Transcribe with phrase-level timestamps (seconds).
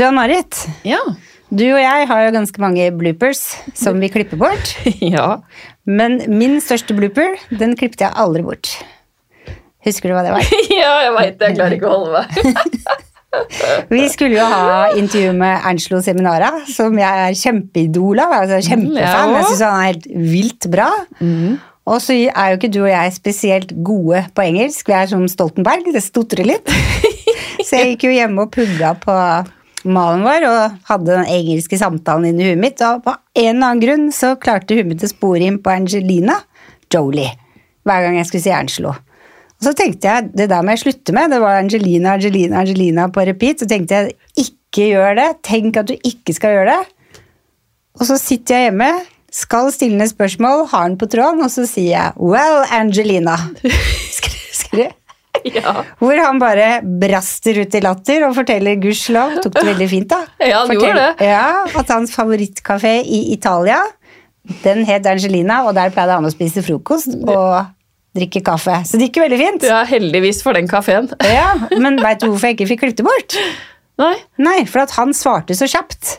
[0.00, 0.56] Du Ann-Marit,
[0.88, 0.96] Ja.
[1.52, 3.42] du og jeg har jo ganske mange bloopers
[3.76, 4.70] som vi klipper bort.
[5.14, 5.42] ja.
[5.84, 8.70] Men min største blooper, den klippet jeg aldri bort.
[9.84, 10.46] Husker du hva det var?
[10.72, 11.50] ja, jeg veit det.
[11.50, 12.96] Jeg klarer ikke å holde meg.
[13.92, 18.32] Vi skulle jo ha intervju med Ernst-Lo Seminara, som jeg er kjempeidol av.
[18.40, 19.36] Altså kjempefan.
[19.36, 20.88] jeg syns han er helt vilt bra.
[21.84, 24.88] Og så er jo ikke du og jeg spesielt gode på engelsk.
[24.88, 26.72] Vi er som Stoltenberg, det stotrer litt.
[27.60, 29.14] Så jeg gikk jo hjemme og pugga på
[29.84, 32.80] malen vår og hadde den engelske samtalen inni huet mitt.
[32.84, 36.40] Og på en eller annen grunn så klarte huet mitt å spore inn på Angelina
[36.92, 37.30] Jolie
[37.88, 38.90] hver gang jeg skulle si Ernst-Lo.
[39.60, 41.32] Og så tenkte jeg, det der må jeg slutte med.
[41.32, 43.60] Det var Angelina, Angelina, Angelina på repeat.
[43.60, 45.28] Så tenkte jeg, ikke gjør det.
[45.44, 47.20] Tenk at du ikke skal gjøre det.
[48.00, 48.88] Og så sitter jeg hjemme,
[49.34, 53.36] skal stille ned spørsmål, har den på tråden, og så sier jeg 'Well, Angelina'.
[54.16, 54.92] Skri- skri-
[55.58, 55.74] ja.
[56.00, 59.38] Hvor han bare braster ut i latter og forteller gudskjelov.
[59.44, 60.22] Tok det veldig fint, da.
[60.50, 61.26] Ja, han gjorde det.
[61.30, 63.80] Ja, At hans favorittkafé i Italia,
[64.64, 67.68] den het Angelina, og der pleide han å spise frokost og
[68.16, 68.80] drikke kaffe.
[68.88, 69.66] Så det gikk jo veldig fint.
[69.70, 71.10] ja, heldigvis for den kafeen.
[71.38, 73.36] Ja, Men veit du hvorfor jeg ikke fikk klippet det bort?
[74.00, 74.14] Nei.
[74.40, 76.16] Nei, for at han svarte så kjapt.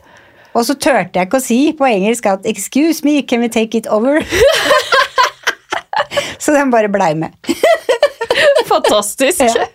[0.54, 3.76] Og så turte jeg ikke å si på engelsk at 'excuse me, can we take
[3.78, 4.22] it over'?
[6.40, 7.36] så den bare blei med.
[8.74, 9.42] Fantastisk.
[9.42, 9.66] Ja.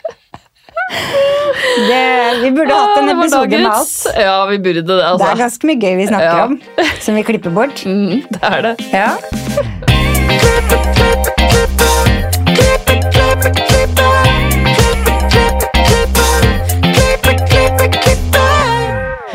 [1.89, 4.07] Det, vi burde hatt en Ah, episode med oss.
[4.17, 5.33] Ja, vi burde det, Det er altså.
[5.41, 6.45] ganske mye gøy vi snakker Ja.
[6.45, 6.61] om,
[7.01, 7.83] som vi klipper bort.
[7.87, 8.77] Mm, det er det.
[8.93, 10.17] Ja.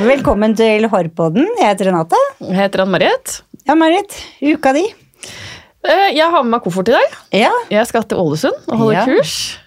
[0.02, 1.46] Velkommen til Hårpodden.
[1.60, 2.18] Jeg heter Renate.
[2.42, 3.36] Jeg heter Ann-Marit.
[3.68, 4.16] Ja, Marit.
[4.42, 4.84] Uka di.
[5.84, 7.16] Eh, Jeg har med meg koffert i dag.
[7.34, 7.52] Ja.
[7.72, 9.06] Jeg skal til Ålesund og holde Ja.
[9.06, 9.58] kurs.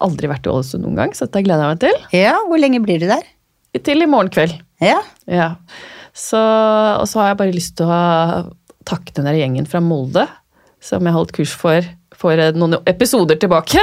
[0.00, 2.18] Aldri vært i Ålesund noen gang, så dette gleder jeg meg til.
[2.18, 2.34] ja.
[2.48, 3.22] Hvor lenge blir du der?
[3.84, 4.58] Til i morgen kveld.
[4.80, 5.00] Ja.
[5.28, 5.54] Ja.
[6.14, 6.36] Så,
[7.00, 8.52] og så har jeg bare lyst til å
[8.84, 10.26] takke den der gjengen fra Molde
[10.80, 11.82] som jeg holdt kurs for
[12.20, 13.80] for noen episoder tilbake.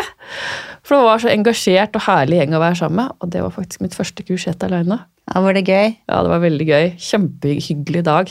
[0.84, 3.12] For det var så engasjert og herlig gjeng å være sammen med.
[3.22, 5.00] Og det var faktisk mitt første kurs helt aleine.
[5.34, 5.42] ja.
[5.42, 5.96] Var det gøy?
[6.08, 6.92] Ja, det var veldig gøy.
[7.00, 8.30] Kjempehyggelig dag.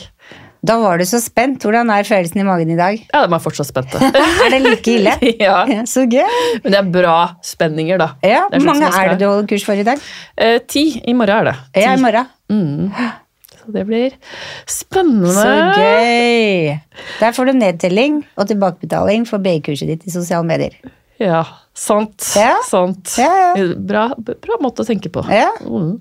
[0.65, 1.61] Da var du så spent.
[1.63, 2.97] Hvordan er følelsen i magen i dag?
[3.13, 4.01] Ja, de er fortsatt spente.
[4.45, 5.13] Er det like ille?
[5.45, 5.59] ja.
[5.69, 6.25] Ja, så gøy.
[6.63, 8.09] Men det er bra spenninger, da.
[8.25, 10.01] Ja, Hvor sånn mange er det du holder kurs for i dag?
[10.37, 10.87] Eh, ti.
[11.05, 11.55] I morgen er det.
[11.77, 11.85] Ti.
[11.85, 12.29] Ja, i morgen.
[12.49, 12.91] Mm.
[13.57, 14.13] Så det blir
[14.71, 15.33] spennende.
[15.35, 16.77] Så gøy!
[17.19, 20.77] Der får du nedtelling og tilbakebetaling for BI-kurset ditt i sosiale medier.
[21.21, 21.43] Ja,
[21.73, 22.21] sant.
[22.37, 22.55] Ja.
[22.65, 23.15] sant.
[23.19, 23.69] Ja, ja.
[23.75, 25.25] Bra, bra måte å tenke på.
[25.33, 25.49] Ja.
[25.65, 25.97] Mm.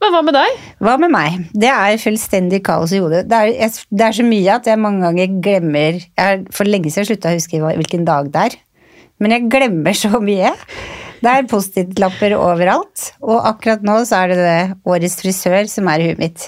[0.00, 0.60] Men hva med deg?
[0.80, 1.42] Hva med meg?
[1.52, 3.26] Det er fullstendig kaos i hodet.
[3.28, 6.68] Det er, jeg, det er så mye at jeg mange ganger glemmer Jeg har for
[6.68, 8.56] lenge siden slutta å huske hvilken dag det er.
[9.20, 10.54] Men jeg glemmer så mye.
[11.20, 13.10] Det er Post-It-lapper overalt.
[13.20, 16.46] Og akkurat nå så er det det årets frisør som er i huet mitt.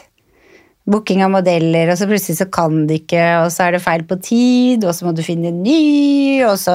[0.89, 4.03] Booking av modeller, og så plutselig så kan det ikke, og så er det feil
[4.09, 6.75] på tid, og så må du finne en ny, og så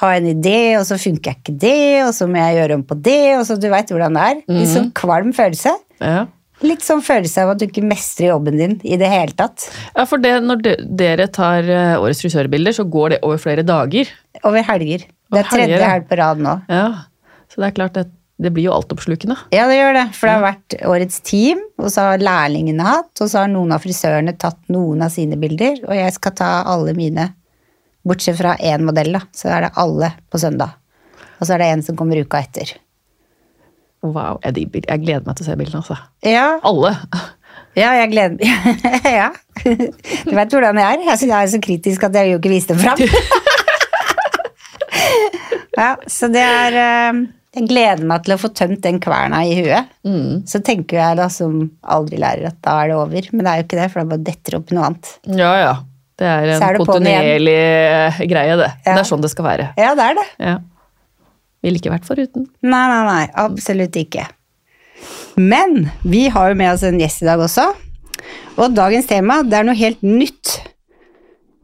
[0.00, 2.86] har jeg en idé, og så funker ikke det, og så må jeg gjøre om
[2.88, 4.40] på det, og så du veit hvordan det er.
[4.56, 5.74] Litt sånn kvalm følelse.
[6.02, 6.22] Ja.
[6.62, 9.64] Litt sånn følelse av at du ikke mestrer jobben din i det hele tatt.
[9.96, 13.64] Ja, for det, Når de, dere tar eh, årets frisørbilder, så går det over flere
[13.66, 14.10] dager.
[14.44, 15.06] Over helger.
[15.32, 16.58] Det er tredje helg på rad nå.
[16.70, 17.08] Ja,
[17.50, 18.04] Så det er klart det,
[18.42, 19.36] det blir jo altoppslukende.
[19.54, 20.04] Ja, det gjør det.
[20.18, 23.74] For det har vært årets team, og så har lærlingene hatt, og så har noen
[23.74, 27.32] av frisørene tatt noen av sine bilder, og jeg skal ta alle mine.
[28.06, 29.24] Bortsett fra én modell, da.
[29.34, 30.78] Så er det alle på søndag.
[31.40, 32.76] Og så er det en som kommer uka etter.
[34.02, 35.82] Wow, jeg, jeg gleder meg til å se bildene.
[35.82, 35.96] altså.
[36.26, 36.96] Ja, Alle.
[37.78, 38.46] ja jeg gleder meg
[39.20, 39.30] Ja.
[39.62, 41.06] Du vet hvordan jeg er.
[41.06, 42.98] Jeg er så kritisk at jeg vil jo ikke vise dem fram.
[45.72, 47.20] Ja, så det er eh,
[47.56, 49.88] Jeg gleder meg til å få tømt den kverna i huet.
[50.08, 50.42] Mm.
[50.48, 53.30] Så tenker jeg da som aldri lærer at da er det over.
[53.32, 55.14] Men det er jo ikke det, for da bare detter opp noe annet.
[55.32, 55.72] Ja, ja.
[56.20, 58.68] Det er en er kontinuerlig eh, greie, det.
[58.84, 58.92] Ja.
[58.92, 59.70] Det er sånn det skal være.
[59.80, 60.26] Ja, det er det.
[60.44, 60.58] Ja.
[61.62, 62.48] Ville ikke vært foruten.
[62.66, 63.24] Nei, nei, nei.
[63.38, 64.26] Absolutt ikke.
[65.38, 67.70] Men vi har jo med oss en gjest i dag også.
[68.58, 70.58] Og dagens tema det er noe helt nytt.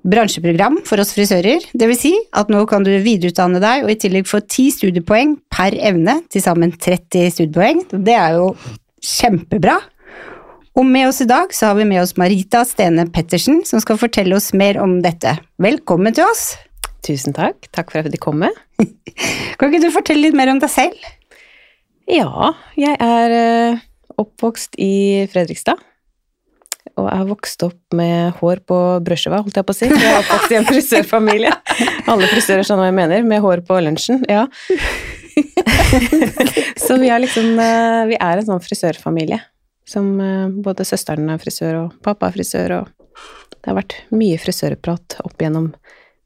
[0.08, 1.66] Bransjeprogram for oss frisører.
[1.76, 5.36] Det vil si at nå kan du videreutdanne deg og i tillegg få 10 studiepoeng
[5.52, 6.20] per evne.
[6.32, 7.84] Til sammen 30 studiepoeng.
[7.92, 8.52] Det er jo
[9.04, 9.76] kjempebra.
[10.78, 13.98] Og med oss i dag så har vi med oss Marita Stene Pettersen, som skal
[13.98, 15.34] fortelle oss mer om dette.
[15.58, 16.52] Velkommen til oss.
[17.02, 17.66] Tusen takk.
[17.74, 18.52] Takk for at jeg fikk komme.
[19.58, 21.06] Kan ikke du fortelle litt mer om deg selv?
[22.08, 23.84] Ja, jeg er eh,
[24.18, 25.80] oppvokst i Fredrikstad.
[26.98, 29.88] Og jeg har vokst opp med hår på brødskiva, holdt jeg på å si.
[29.90, 31.52] Jeg er oppvokst i en frisørfamilie.
[32.10, 34.24] Alle frisører skjønner hva jeg mener, med hår på lunsjen.
[34.30, 34.46] Ja.
[36.86, 39.38] Så vi er liksom eh, Vi er en sånn frisørfamilie.
[39.88, 44.40] Som eh, både søsteren er frisør, og pappa er frisør, og det har vært mye
[44.40, 45.70] frisørprat opp gjennom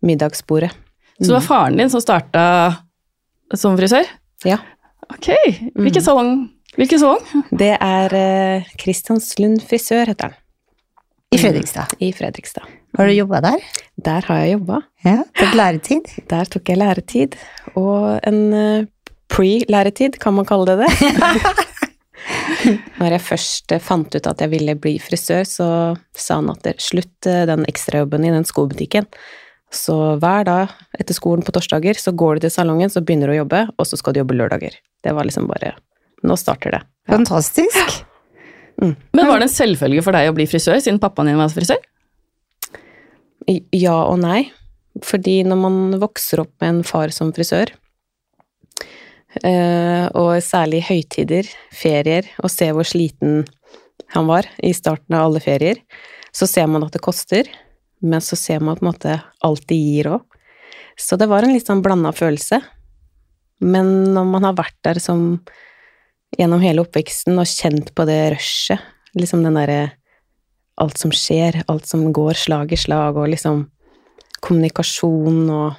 [0.06, 0.72] middagsbordet.
[1.18, 2.44] Så det var faren din som starta
[3.54, 4.08] som frisør?
[4.48, 4.58] Ja.
[5.12, 5.28] Ok.
[5.76, 6.36] Hvilken salong?
[6.78, 7.48] Hvilken salong?
[7.50, 10.38] Det er eh, Kristianslund frisør, heter den.
[11.32, 11.94] I Fredrikstad.
[12.00, 12.68] I Fredrikstad.
[12.96, 13.60] Har du jobba der?
[14.04, 14.82] Der har jeg jobba.
[15.04, 15.18] Ja.
[15.38, 16.10] tok læretid?
[16.32, 17.36] Der tok jeg læretid,
[17.76, 18.88] og en eh,
[19.32, 21.12] pre-læretid, kan man kalle det det.
[23.00, 25.68] Når jeg først eh, fant ut at jeg ville bli frisør, så
[26.16, 29.08] sa han at slutt den ekstrajobben i den skobutikken.
[29.72, 33.36] Så hver dag etter skolen på torsdager så går du til salongen, så begynner du
[33.36, 34.76] å jobbe, og så skal du jobbe lørdager.
[35.02, 35.76] Det var liksom bare
[36.22, 36.78] Nå starter det.
[37.08, 37.16] Ja.
[37.16, 38.04] Fantastisk.
[38.78, 41.80] Men var det en selvfølge for deg å bli frisør, siden pappaen din var frisør?
[43.74, 44.44] Ja og nei.
[45.02, 47.72] Fordi når man vokser opp med en far som frisør,
[49.42, 53.42] eh, og særlig høytider, ferier, og ser hvor sliten
[54.12, 55.80] han var i starten av alle ferier,
[56.32, 57.48] så ser man at det koster,
[58.02, 59.16] men så ser man på en måte
[59.46, 60.38] alt de gir òg.
[60.98, 62.60] Så det var en litt sånn blanda følelse.
[63.62, 65.40] Men når man har vært der som
[66.36, 68.82] gjennom hele oppveksten og kjent på det rushet,
[69.18, 69.92] liksom den derre
[70.80, 73.66] alt som skjer, alt som går slag i slag, og liksom
[74.42, 75.78] kommunikasjon og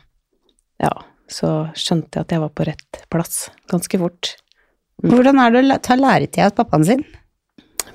[0.82, 0.92] Ja,
[1.30, 4.34] så skjønte jeg at jeg var på rett plass ganske fort.
[5.04, 7.04] Hvordan er det å ta læretid av pappaen sin?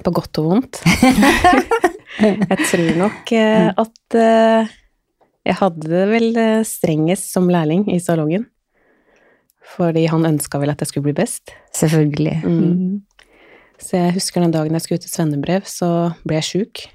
[0.07, 0.81] På godt og vondt.
[2.23, 4.77] jeg tror nok eh, at eh,
[5.49, 8.47] jeg hadde det vel eh, strengest som lærling i salongen.
[9.77, 11.53] Fordi han ønska vel at jeg skulle bli best.
[11.77, 12.39] Selvfølgelig.
[12.45, 13.03] Mm.
[13.79, 15.91] Så jeg husker den dagen jeg skulle ut til svennebrev, så
[16.25, 16.87] ble jeg sjuk.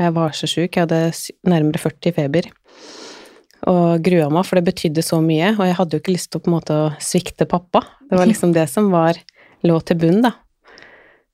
[0.00, 1.00] Jeg var så sjuk, jeg hadde
[1.48, 2.48] nærmere 40 feber.
[3.70, 6.42] Og grua meg, for det betydde så mye, og jeg hadde jo ikke lyst til
[6.42, 7.84] å måte å svikte pappa.
[8.10, 9.18] Det var liksom det som var
[9.66, 10.36] lå til bunn, da.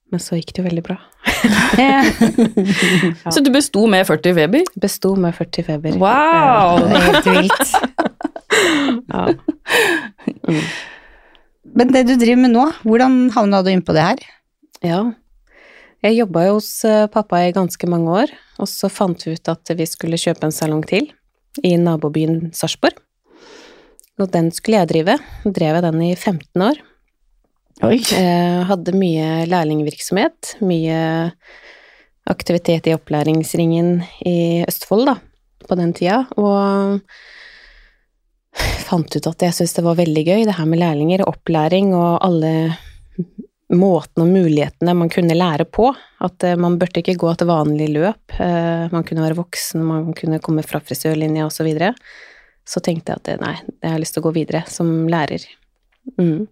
[0.09, 0.99] Men så gikk det jo veldig bra.
[1.79, 2.01] Ja.
[3.35, 4.65] Så du besto med 40 feber?
[4.81, 5.99] Besto med 40 feber.
[6.01, 6.81] Wow!
[6.89, 7.69] Det er helt vilt.
[9.13, 9.27] Ja.
[11.79, 14.23] Men det du driver med nå, hvordan havna du inn på det her?
[14.83, 15.01] Ja.
[16.03, 19.51] Jeg jobba jo hos eh, pappa i ganske mange år, og så fant vi ut
[19.53, 21.11] at vi skulle kjøpe en salong til
[21.67, 22.99] i nabobyen Sarpsborg.
[24.19, 25.19] Og den skulle jeg drive.
[25.45, 26.81] Drev jeg den i 15 år.
[27.87, 28.01] Oi.
[28.19, 31.01] Eh, hadde mye lærlingvirksomhet, mye
[32.29, 35.15] aktivitet i opplæringsringen i Østfold, da,
[35.69, 36.99] på den tida, og
[38.89, 41.95] fant ut at jeg syntes det var veldig gøy, det her med lærlinger og opplæring
[41.95, 42.53] og alle
[43.69, 45.93] måtene og mulighetene man kunne lære på.
[46.25, 48.39] At eh, man burde ikke gå et vanlig løp.
[48.41, 51.93] Eh, man kunne være voksen, man kunne komme fra frisørlinja og så videre.
[52.69, 55.45] Så tenkte jeg at eh, nei, jeg har lyst til å gå videre som lærer.
[56.17, 56.49] Mm.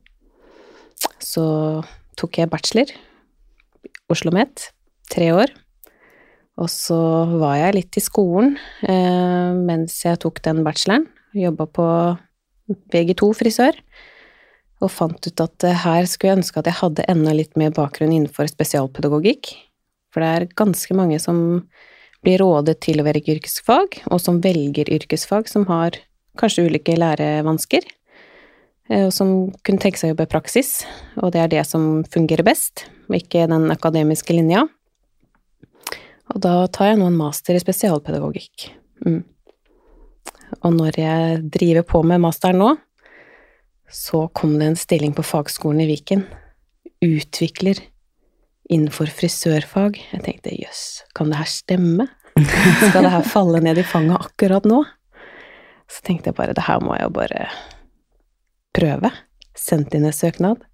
[1.36, 1.46] Så
[2.16, 2.88] tok jeg bachelor,
[4.08, 4.70] Oslo OsloMet,
[5.12, 5.50] tre år.
[6.56, 6.96] Og så
[7.36, 8.54] var jeg litt i skolen
[8.88, 11.04] eh, mens jeg tok den bacheloren.
[11.36, 11.88] Jobba på
[12.94, 13.76] VG2 frisør.
[14.80, 17.74] Og fant ut at eh, her skulle jeg ønske at jeg hadde enda litt mer
[17.76, 19.52] bakgrunn innenfor spesialpedagogikk.
[20.14, 21.38] For det er ganske mange som
[22.24, 26.00] blir rådet til å velge yrkesfag, og som velger yrkesfag, som har
[26.40, 27.84] kanskje ulike lærevansker
[28.86, 29.30] og som
[29.66, 30.72] kunne tenke seg å jobbe i praksis,
[31.18, 34.66] og det er det som fungerer best, og ikke den akademiske linja.
[36.34, 38.68] Og da tar jeg nå en master i spesialpedagogikk.
[39.06, 39.22] Mm.
[40.62, 42.72] Og når jeg driver på med masteren nå,
[43.90, 46.24] så kom det en stilling på fagskolen i Viken.
[47.04, 47.80] Utvikler
[48.70, 50.00] innenfor frisørfag.
[50.12, 52.08] Jeg tenkte jøss, kan det her stemme?
[52.90, 54.82] Skal det her falle ned i fanget akkurat nå?
[55.86, 57.46] Så tenkte jeg bare det her må jeg jo bare
[58.76, 59.12] prøve.
[59.56, 60.64] Sendte inn en søknad.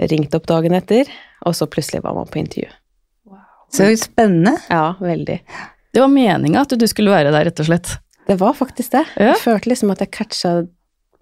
[0.00, 1.10] Ringte opp dagen etter,
[1.46, 2.70] og så plutselig var man på intervju.
[3.72, 4.56] Så spennende.
[4.68, 5.38] Ja, veldig.
[5.92, 7.94] Det var meninga at du skulle være der, rett og slett.
[8.28, 9.04] Det var faktisk det.
[9.16, 9.32] Ja.
[9.32, 10.52] Jeg følte liksom at jeg catcha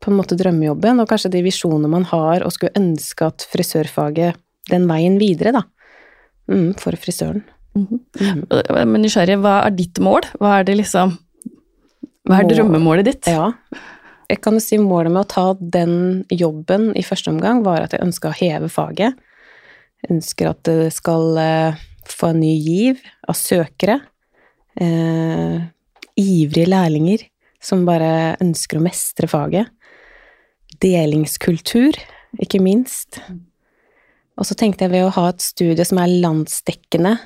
[0.01, 4.39] på en måte drømmejobben, og kanskje de visjonene man har, og skulle ønske at frisørfaget
[4.71, 5.65] den veien videre, da.
[6.51, 7.43] Mm, for frisøren.
[7.79, 8.01] Mhm.
[8.19, 8.45] Mm.
[8.91, 10.27] Men nysgjerrig, hva er ditt mål?
[10.41, 11.13] Hva er det liksom
[12.27, 13.29] Hva er drømmemålet ditt?
[13.31, 13.53] Ja.
[14.31, 17.97] Jeg kan jo si målet med å ta den jobben i første omgang var at
[17.97, 19.19] jeg ønska å heve faget.
[20.05, 23.99] Jeg ønsker at det skal eh, få en ny giv av søkere.
[24.79, 25.59] Eh,
[26.21, 27.27] ivrige lærlinger
[27.61, 29.69] som bare ønsker å mestre faget.
[30.81, 31.99] Delingskultur,
[32.41, 33.19] ikke minst.
[34.39, 37.19] Og så tenkte jeg ved å ha et studie som er landsdekkende,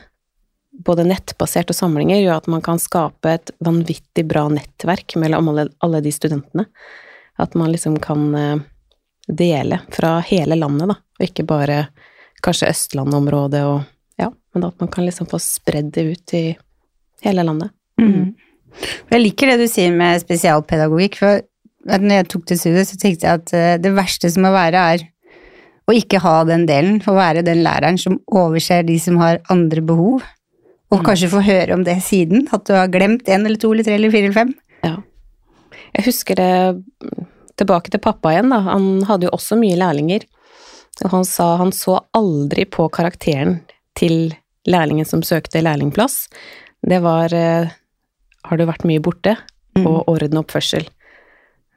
[0.74, 5.68] både nettbasert og samlinger, gjør at man kan skape et vanvittig bra nettverk mellom alle,
[5.84, 6.66] alle de studentene.
[7.40, 8.64] At man liksom kan eh,
[9.28, 11.78] dele fra hele landet, da, og ikke bare
[12.44, 13.80] kanskje Østlandområdet og
[14.20, 14.28] ja.
[14.54, 16.44] men at man kan liksom få spredd det ut i
[17.24, 17.72] hele landet.
[18.00, 18.34] Mm.
[19.10, 21.42] Jeg liker det du sier med spesialpedagogikk, for
[21.84, 24.86] når jeg tok til studiet, så tenkte jeg at eh, det verste som må være,
[24.94, 25.10] er
[25.84, 29.84] å ikke ha den delen, å være den læreren som overser de som har andre
[29.84, 30.24] behov,
[30.92, 33.86] og kanskje få høre om det siden, at du har glemt en eller to eller
[33.86, 34.52] tre eller fire eller fem.
[34.84, 34.96] Ja.
[35.96, 36.52] Jeg husker det
[37.58, 38.60] tilbake til pappa igjen, da.
[38.68, 40.26] Han hadde jo også mye lærlinger.
[41.02, 43.58] Og han sa han så aldri på karakteren
[43.98, 44.34] til
[44.70, 46.28] lærlingen som søkte lærlingplass.
[46.84, 47.72] Det var eh,
[48.44, 49.36] Har du vært mye borte?
[49.74, 49.86] Mm.
[49.88, 50.86] Og orden og oppførsel.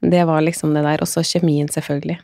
[0.00, 1.02] Det var liksom det der.
[1.02, 2.18] Også kjemien, selvfølgelig.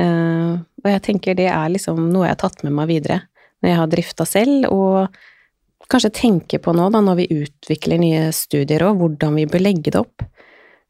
[0.00, 3.20] Eh, og jeg tenker det er liksom noe jeg har tatt med meg videre
[3.62, 5.18] når jeg har drifta selv, og
[5.92, 9.92] kanskje tenke på nå, da, når vi utvikler nye studier òg, hvordan vi bør legge
[9.92, 10.24] det opp.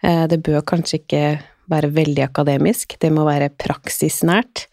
[0.02, 1.24] Eh, det bør kanskje ikke
[1.72, 4.66] være veldig akademisk, det må være praksisnært.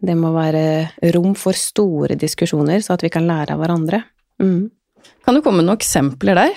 [0.00, 4.00] Det må være rom for store diskusjoner, så at vi kan lære av hverandre.
[4.40, 4.70] Mm.
[5.24, 6.54] Kan du komme med noen eksempler der?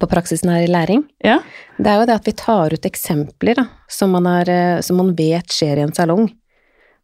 [0.00, 1.04] På praksisnær læring.
[1.22, 1.38] Ja.
[1.78, 4.98] Det er jo det at vi tar ut eksempler da, som, man er, eh, som
[4.98, 6.26] man vet skjer i en salong.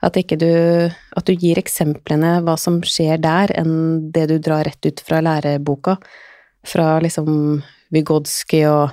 [0.02, 0.50] At, ikke du,
[0.90, 5.20] at du gir eksemplene hva som skjer der, enn det du drar rett ut fra
[5.22, 5.96] læreboka.
[6.66, 7.60] Fra liksom
[7.92, 8.90] Vygodsky og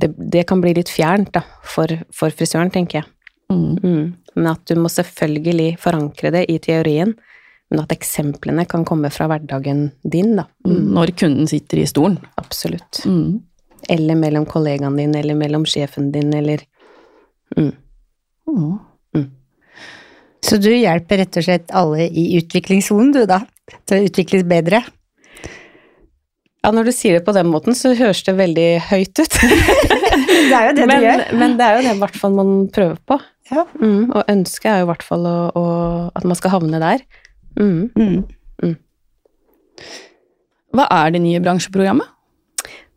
[0.00, 3.10] det, det kan bli litt fjernt da, for, for frisøren, tenker jeg.
[3.50, 3.76] Mm.
[3.82, 4.04] Mm.
[4.38, 7.14] Men at du må selvfølgelig forankre det i teorien,
[7.70, 10.46] men at eksemplene kan komme fra hverdagen din, da.
[10.66, 10.90] Mm.
[10.96, 12.18] Når kunden sitter i stolen.
[12.40, 13.02] Absolutt.
[13.06, 13.40] Mm.
[13.90, 16.64] Eller mellom kollegaen din, eller mellom sjefen din, eller
[17.56, 17.72] mm.
[20.50, 20.54] Mm.
[20.54, 23.44] Så du hjelper rett og slett alle i utviklingssonen, du da,
[23.86, 24.82] til å utvikles bedre?
[26.60, 29.38] Ja, når du sier det på den måten, så høres det veldig høyt ut.
[30.40, 31.20] Det er jo det men, du gjør.
[31.36, 33.16] men det er jo det i hvert fall man prøver på.
[33.50, 33.64] Ja.
[33.78, 35.64] Mm, og ønsket er jo i hvert fall å, å,
[36.16, 37.02] at man skal havne der.
[37.58, 37.90] Mm.
[37.94, 38.74] Mm.
[40.74, 42.08] Hva er det nye bransjeprogrammet?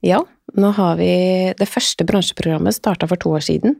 [0.05, 0.21] Ja,
[0.59, 1.11] nå har vi
[1.59, 3.77] Det første bransjeprogrammet starta for to år siden.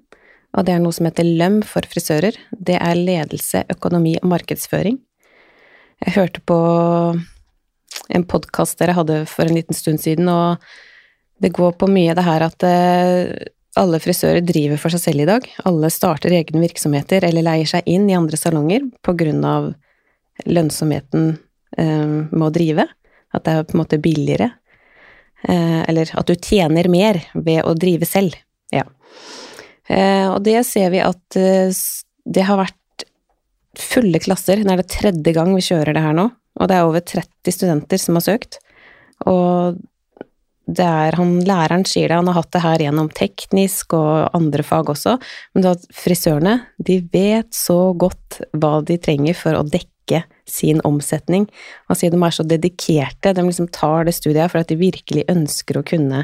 [0.53, 2.37] Og det er noe som heter LØM for frisører.
[2.53, 4.99] Det er ledelse, økonomi og markedsføring.
[6.03, 6.57] Jeg hørte på
[8.13, 10.61] en podkast dere hadde for en liten stund siden, og
[11.41, 13.31] det går på mye det her at eh,
[13.79, 15.47] alle frisører driver for seg selv i dag.
[15.65, 19.71] Alle starter egne virksomheter eller leier seg inn i andre salonger på grunn av
[20.45, 21.31] lønnsomheten
[21.77, 22.87] eh, med å drive.
[23.33, 24.51] At det er på en måte billigere.
[25.49, 28.37] Eh, eller at du tjener mer ved å drive selv.
[28.73, 28.85] Ja.
[29.89, 31.73] Eh, og det ser vi at eh,
[32.23, 33.07] det har vært
[33.79, 34.61] fulle klasser.
[34.61, 36.29] Det er det tredje gang vi kjører det her nå.
[36.61, 38.59] Og det er over 30 studenter som har søkt.
[39.29, 39.81] Og
[40.63, 44.63] det er han læreren sier det, han har hatt det her gjennom teknisk og andre
[44.63, 45.17] fag også,
[45.55, 51.49] men da frisørene, de vet så godt hva de trenger for å dekke sin omsetning.
[51.91, 55.27] Han sier de er så dedikerte, de liksom tar det studiet for at de virkelig
[55.31, 56.23] ønsker å kunne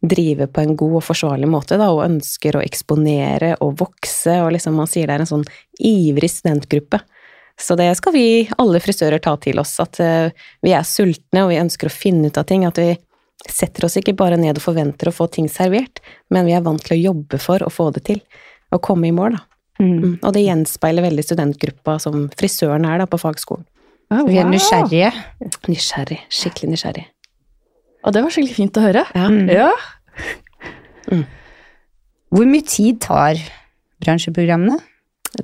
[0.00, 4.52] drive på en god og forsvarlig måte, da, og ønsker å eksponere og vokse, og
[4.54, 5.46] liksom man sier det er en sånn
[5.82, 7.00] ivrig studentgruppe.
[7.58, 8.26] Så det skal vi,
[8.62, 10.30] alle frisører, ta til oss, at eh,
[10.62, 12.92] vi er sultne og vi ønsker å finne ut av ting, at vi
[13.50, 15.98] setter oss ikke bare ned og forventer å få ting servert,
[16.30, 18.22] men vi er vant til å jobbe for å få det til,
[18.70, 19.44] og komme i mål, da.
[19.78, 19.90] Mm.
[19.98, 20.14] Mm.
[20.26, 23.66] Og det gjenspeiler veldig studentgruppa som frisøren er da på fagskolen.
[24.08, 24.54] Ja, Vi er wow.
[24.54, 25.10] nysgjerrige.
[25.68, 27.04] Nysgjerrig, skikkelig nysgjerrig.
[28.08, 29.04] Og det var skikkelig fint å høre.
[29.12, 29.26] Ja.
[29.28, 29.48] Mm.
[29.52, 29.70] Ja.
[32.32, 33.36] Hvor mye tid tar
[34.04, 34.78] bransjeprogrammene?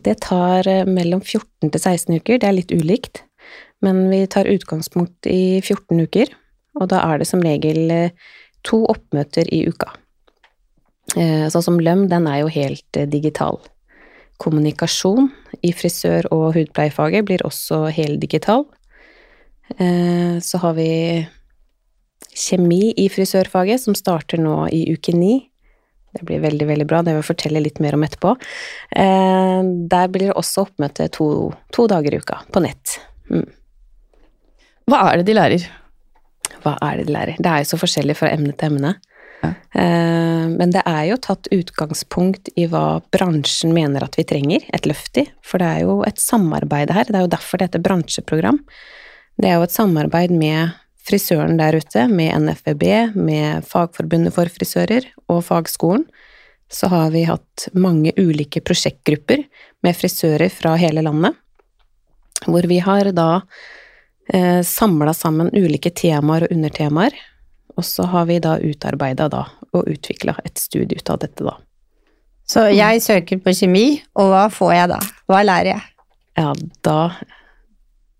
[0.04, 3.21] Det tar eh, mellom 14 til 16 uker, det er litt ulikt,
[3.85, 6.33] men vi tar utgangspunkt i 14 uker,
[6.80, 8.33] og da er det som regel eh,
[8.64, 9.92] to oppmøter i uka.
[11.21, 13.61] Eh, Sånn som LØM, den er jo helt digital.
[14.40, 15.28] Kommunikasjon
[15.62, 18.64] i frisør- og hudpleiefaget blir også heldigital.
[19.78, 20.90] Eh, Så har vi
[22.32, 25.50] kjemi i frisørfaget, som starter nå i uke ni.
[26.14, 28.36] Det blir veldig, veldig bra, det vil jeg fortelle litt mer om etterpå.
[28.94, 31.26] Eh, Der blir det også oppmøte to,
[31.74, 32.98] to dager i uka, på nett.
[33.30, 33.48] Mm.
[34.90, 35.64] Hva er det de lærer?
[36.62, 37.40] Hva er det de lærer?
[37.40, 38.94] Det er jo så forskjellig fra emne til emne.
[39.42, 39.50] Ja.
[39.80, 44.86] Eh, Men det er jo tatt utgangspunkt i hva bransjen mener at vi trenger et
[44.86, 47.08] løft i, for det er jo et samarbeid her.
[47.08, 48.60] Det er jo derfor det heter bransjeprogram.
[49.40, 52.84] Det er jo et samarbeid med frisøren der ute, med NFBB,
[53.14, 56.06] med Fagforbundet for frisører og fagskolen.
[56.73, 59.44] Så har vi hatt mange ulike prosjektgrupper
[59.84, 61.37] med frisører fra hele landet,
[62.49, 63.28] hvor vi har da
[64.32, 67.14] eh, samla sammen ulike temaer og undertemaer,
[67.76, 69.44] og så har vi da utarbeida da
[69.75, 71.56] og utvikla et studie ut av dette, da.
[72.49, 73.87] Så jeg søker på kjemi,
[74.20, 74.99] og hva får jeg da?
[75.30, 75.87] Hva lærer jeg?
[76.37, 76.50] Ja,
[76.84, 76.99] da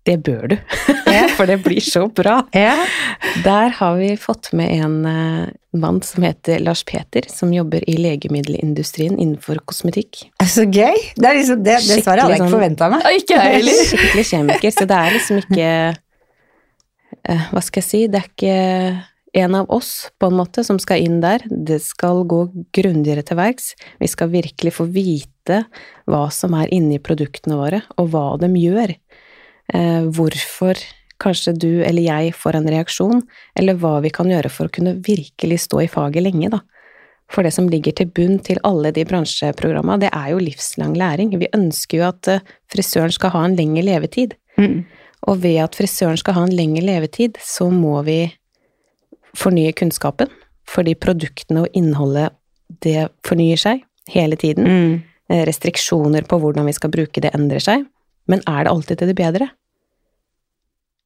[0.05, 0.55] det bør du,
[1.37, 2.39] for det blir så bra.
[2.53, 7.97] Der har vi fått med en eh, mann som heter Lars Peter, som jobber i
[7.97, 10.27] legemiddelindustrien innenfor kosmetikk.
[10.45, 10.93] Så gøy!
[11.15, 13.09] Det, er liksom, det, det svaret hadde jeg ikke sånn- forventa meg.
[13.19, 13.81] Ikke jeg heller.
[13.91, 15.73] Skikkelig kjemiker, så det er liksom ikke
[17.25, 18.05] eh, Hva skal jeg si?
[18.11, 18.57] Det er ikke
[19.35, 21.43] en av oss, på en måte, som skal inn der.
[21.49, 22.45] Det skal gå
[22.75, 23.73] grundigere til verks.
[23.99, 25.65] Vi skal virkelig få vite
[26.07, 28.95] hva som er inni produktene våre, og hva de gjør.
[29.73, 30.79] Eh, hvorfor
[31.21, 33.21] kanskje du eller jeg får en reaksjon,
[33.55, 36.61] eller hva vi kan gjøre for å kunne virkelig stå i faget lenge, da.
[37.31, 41.33] For det som ligger til bunn til alle de bransjeprogramma, det er jo livslang læring.
[41.41, 44.35] Vi ønsker jo at eh, frisøren skal ha en lengre levetid.
[44.59, 44.83] Mm.
[45.25, 48.19] Og ved at frisøren skal ha en lengre levetid, så må vi
[49.35, 50.29] fornye kunnskapen.
[50.69, 52.33] Fordi produktene og innholdet,
[52.81, 54.69] det fornyer seg hele tiden.
[54.69, 54.93] Mm.
[55.33, 57.89] Eh, Restriksjoner på hvordan vi skal bruke det, endrer seg.
[58.31, 59.49] Men er det alltid til det bedre?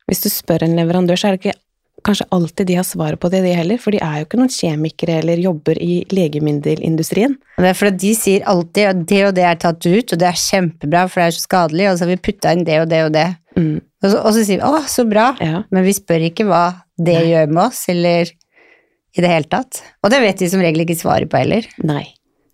[0.09, 1.59] Hvis du spør en leverandør, så er det ikke
[2.05, 3.79] kanskje alltid de har svaret på det, de heller.
[3.81, 7.35] For de er jo ikke noen kjemikere eller jobber i legemiddelindustrien.
[7.59, 10.29] Det er fordi de sier alltid at det og det er tatt ut, og det
[10.29, 12.89] er kjempebra, for det er så skadelig, og så har vi putta inn det og
[12.91, 13.27] det og det.
[13.59, 15.63] Mm, Og så, og så sier vi 'å, så bra', ja.
[15.69, 17.31] men vi spør ikke hva det Nei.
[17.33, 19.81] gjør med oss, eller i det hele tatt.
[20.03, 21.67] Og det vet de som regel ikke svaret på heller.
[21.83, 22.05] Nei.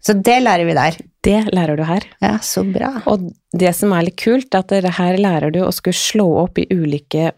[0.02, 0.98] Så det lærer vi der.
[1.26, 2.04] Det lærer du her.
[2.22, 3.02] Ja, så bra.
[3.10, 3.20] Og
[3.58, 6.56] det som er litt kult, er at det her lærer du å skulle slå opp
[6.62, 7.32] i ulike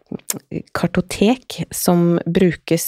[0.76, 2.86] kartotek som brukes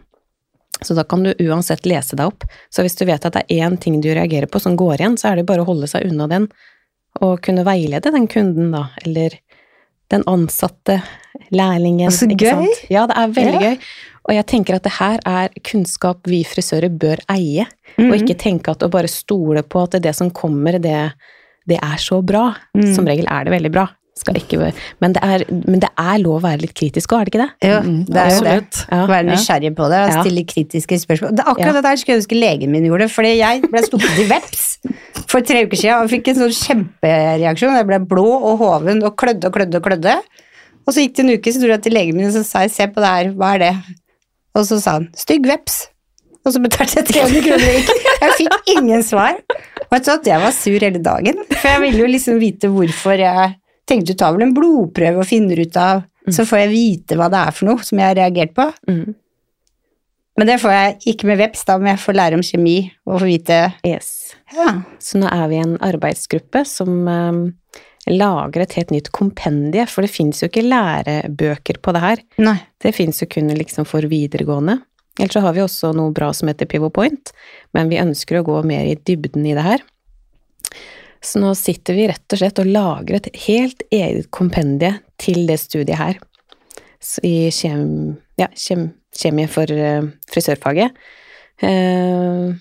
[0.84, 2.44] Så da kan du uansett lese deg opp.
[2.70, 5.18] Så hvis du vet at det er én ting du reagerer på som går igjen,
[5.20, 6.46] så er det bare å holde seg unna den,
[7.22, 9.30] og kunne veilede den kunden, da, eller
[10.12, 11.02] den ansatte,
[11.52, 12.12] lærlingen.
[12.12, 12.50] Så altså, gøy!
[12.50, 12.90] sant?
[12.90, 13.70] Ja, det er veldig Ja.
[13.70, 13.78] gøy.
[14.30, 17.66] Og jeg tenker at det her er kunnskap vi frisører bør eie,
[17.98, 18.12] Mhm.
[18.12, 21.14] og ikke tenke at å bare stole på at det som kommer, det,
[21.68, 22.56] det er så bra.
[22.76, 22.96] Mm.
[22.96, 23.88] Som regel er det veldig bra.
[24.24, 24.72] Skal ikke,
[25.04, 27.42] men, det er, men det er lov å være litt kritisk òg, er det ikke
[27.44, 27.68] det?
[27.68, 28.84] Jo, Mm, det er jo det.
[28.88, 31.34] Ja, Være nysgjerrig på det og stille kritiske spørsmål.
[31.36, 31.74] Det akkurat Ja.
[31.80, 34.64] det der skulle jeg ønske legen min gjorde, fordi jeg ble stukket i veps
[35.28, 37.76] for tre uker siden og fikk en sånn kjempereaksjon.
[37.82, 40.16] Jeg ble blå og hoven og klødde og klødde og klødde.
[40.88, 42.64] Og så gikk det en uke, så dro jeg til legen min og så sa
[42.66, 43.74] jeg, se på det her, hva er det?
[44.56, 45.88] Og så sa han stygg veps.
[46.46, 47.92] Og så betalte jeg 300 kroner.
[48.24, 49.38] Jeg fikk ingen svar.
[49.88, 52.68] Og jeg tror at jeg var sur hele dagen, for jeg ville jo liksom vite
[52.72, 53.56] hvorfor jeg
[53.90, 57.28] tenkte du tar vel en blodprøve og finner ut av, så får jeg vite hva
[57.32, 58.70] det er for noe som jeg har reagert på.
[58.88, 59.16] Mm.
[60.40, 63.20] Men det får jeg ikke med veps, da men jeg får lære om kjemi og
[63.20, 64.08] få vite Yes.
[64.56, 64.80] ja.
[65.04, 70.14] Så nå er vi en arbeidsgruppe som eh, lager et helt nytt kompendie, for det
[70.14, 72.24] fins jo ikke lærebøker på det her.
[72.42, 72.58] Nei.
[72.82, 74.80] Det fins jo kun liksom for videregående.
[75.20, 77.30] Ellers så har vi også noe bra som heter Pivot Point,
[77.78, 79.84] men vi ønsker å gå mer i dybden i det her.
[81.24, 85.60] Så nå sitter vi rett og slett og lager et helt eget kompendie til det
[85.62, 86.20] studiet her.
[87.04, 90.96] Så I kjem, ja, kjem, kjemie for uh, frisørfaget.
[91.64, 92.56] Uh,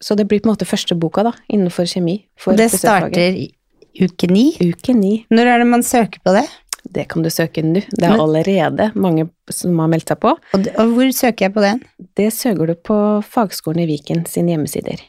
[0.00, 2.20] så det blir på en måte første boka da, innenfor kjemi.
[2.40, 3.16] For det frisørfaget.
[3.16, 4.46] starter uke ni.
[4.60, 5.16] Uke ni.
[5.32, 6.44] Når er det man søker på det?
[6.92, 7.80] Det kan du søke nå.
[7.88, 10.36] Det er allerede mange som har meldt seg på.
[10.52, 11.82] Det- og hvor søker jeg på den?
[12.16, 15.00] Det søker du på Fagskolen i Viken sine hjemmesider.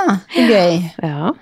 [0.00, 0.80] Ja, så gøy.
[1.02, 1.32] Ja.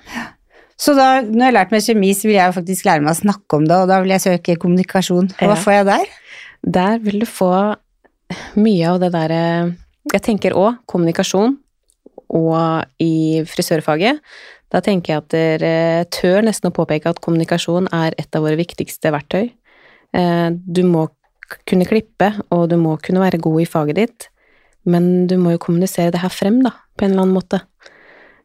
[0.79, 3.19] Så da, når jeg har lært meg kjemi, så vil jeg faktisk lære meg å
[3.19, 5.33] snakke om det, og da vil jeg søke kommunikasjon.
[5.39, 5.55] Hva Ja.
[5.59, 6.07] får jeg der?
[6.79, 7.51] Der vil du få
[8.57, 9.75] mye av det derre
[10.13, 11.59] Jeg tenker òg kommunikasjon,
[12.31, 14.21] og i frisørfaget.
[14.73, 18.57] Da tenker jeg at dere tør nesten å påpeke at kommunikasjon er et av våre
[18.57, 19.51] viktigste verktøy.
[20.15, 21.09] Eh, Du må
[21.67, 24.29] kunne klippe, og du må kunne være god i faget ditt,
[24.87, 27.61] men du må jo kommunisere det her frem, da, på en eller annen måte.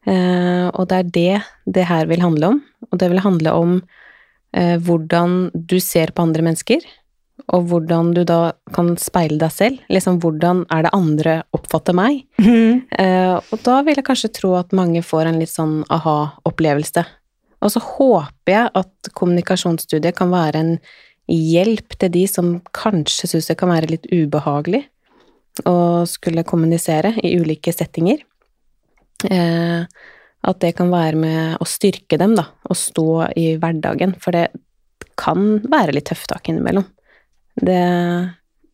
[0.06, 2.62] Eh, Og det er det det her vil handle om,
[2.92, 3.72] og det vil handle om
[4.54, 6.82] eh, hvordan du ser på andre mennesker,
[7.54, 9.80] og hvordan du da kan speile deg selv.
[9.90, 12.26] Liksom hvordan er det andre oppfatter meg?
[13.00, 17.04] Eh, og da vil jeg kanskje tro at mange får en litt sånn aha-opplevelse.
[17.64, 20.74] Og så håper jeg at kommunikasjonsstudiet kan være en
[21.32, 24.84] hjelp til de som kanskje syns det kan være litt ubehagelig
[25.70, 28.20] å skulle kommunisere i ulike settinger.
[29.30, 29.86] Eh,
[30.44, 33.06] at det kan være med å styrke dem, da, og stå
[33.40, 34.18] i hverdagen.
[34.20, 34.50] For det
[35.20, 36.86] kan være litt tøft tak innimellom.
[37.56, 37.80] Det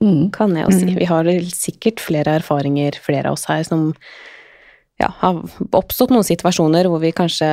[0.01, 0.31] Mm.
[0.31, 0.85] kan jeg jo si.
[0.85, 0.95] Mm.
[0.97, 3.93] Vi har sikkert flere erfaringer, flere av oss her, som
[4.97, 5.41] ja, har
[5.75, 7.49] oppstått noen situasjoner hvor vi kanskje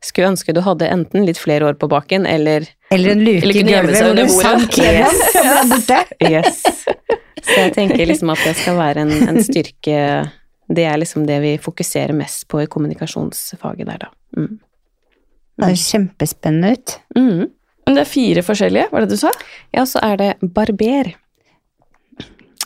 [0.00, 3.62] skulle ønske du hadde enten litt flere år på baken, eller Eller en luke i
[3.66, 6.00] gulvet hvor du sank gjennom ble borte.
[6.24, 6.62] Yes.
[7.46, 10.00] Så jeg tenker liksom at det skal være en, en styrke
[10.68, 14.10] Det er liksom det vi fokuserer mest på i kommunikasjonsfaget der, da.
[14.36, 14.56] Mm.
[15.56, 16.96] Det er kjempespennende ut.
[17.16, 17.46] Mm.
[17.86, 19.30] Men det er fire forskjellige, var det du sa?
[19.74, 21.12] Ja, så er det barber.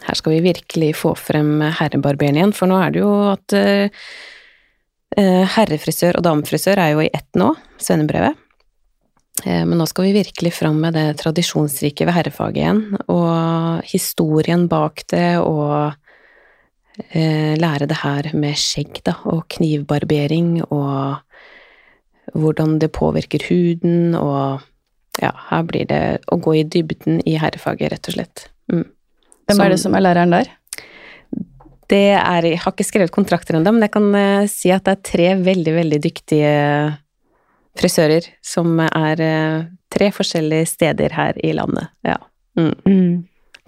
[0.07, 4.07] Her skal vi virkelig få frem herrebarberen igjen, for nå er det jo at eh,
[5.21, 8.39] eh, herrefrisør og damefrisør er jo i ett nå, svennebrevet.
[9.45, 12.83] Eh, men nå skal vi virkelig fram med det tradisjonsrike ved herrefaget igjen,
[13.13, 15.93] og historien bak det, og
[17.11, 21.21] lære det her med skjegg, da, og knivbarbering, og
[22.35, 24.61] hvordan det påvirker huden, og
[25.21, 28.47] ja, her blir det å gå i dybden i herrefaget, rett og slett.
[28.73, 28.87] Mm.
[29.51, 30.51] Hvem er det som er læreren der?
[31.91, 34.95] Det er, jeg har ikke skrevet kontrakter ennå, men jeg kan eh, si at det
[34.95, 36.53] er tre veldig, veldig dyktige
[37.81, 41.91] frisører som er eh, tre forskjellige steder her i landet.
[42.07, 42.21] Ja.
[42.59, 42.75] Mm.
[42.87, 43.17] Mm.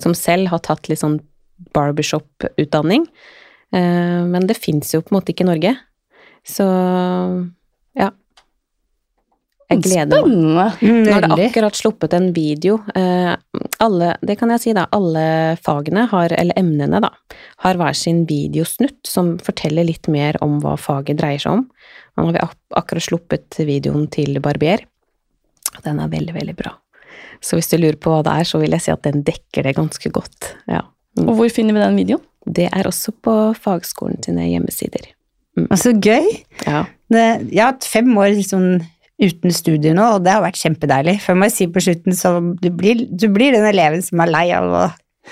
[0.02, 1.18] Som selv har tatt litt sånn
[1.76, 3.06] barbershop-utdanning.
[3.72, 5.76] Eh, men det fins jo på en måte ikke i Norge.
[6.46, 6.66] Så
[7.98, 8.10] ja.
[9.72, 10.74] Jeg gleder meg.
[10.76, 11.06] Spennende!
[11.06, 12.78] Nå har det akkurat sluppet en video.
[12.98, 13.32] Eh,
[13.84, 15.24] alle, det kan jeg si da, alle
[15.64, 17.12] fagene har, eller emnene da,
[17.64, 21.66] har hver sin videosnutt som forteller litt mer om hva faget dreier seg om.
[22.18, 22.46] Nå har vi
[22.82, 24.84] akkurat sluppet videoen til barber.
[25.86, 26.74] Den er veldig, veldig bra.
[27.42, 29.66] Så hvis du lurer på hva det er, så vil jeg si at den dekker
[29.66, 30.52] det ganske godt.
[30.70, 30.84] Ja.
[31.20, 32.22] Og hvor finner vi den videoen?
[32.46, 35.00] Det er også på fagskolen sine hjemmesider.
[35.58, 35.66] Mm.
[35.76, 36.24] så gøy.
[36.64, 36.84] Ja.
[37.12, 38.62] Det, jeg har hatt fem år liksom
[39.22, 41.18] uten studie nå, og det har vært kjempedeilig.
[41.22, 44.32] For jeg må si på slutten så du blir, du blir den eleven som er
[44.32, 44.86] lei av å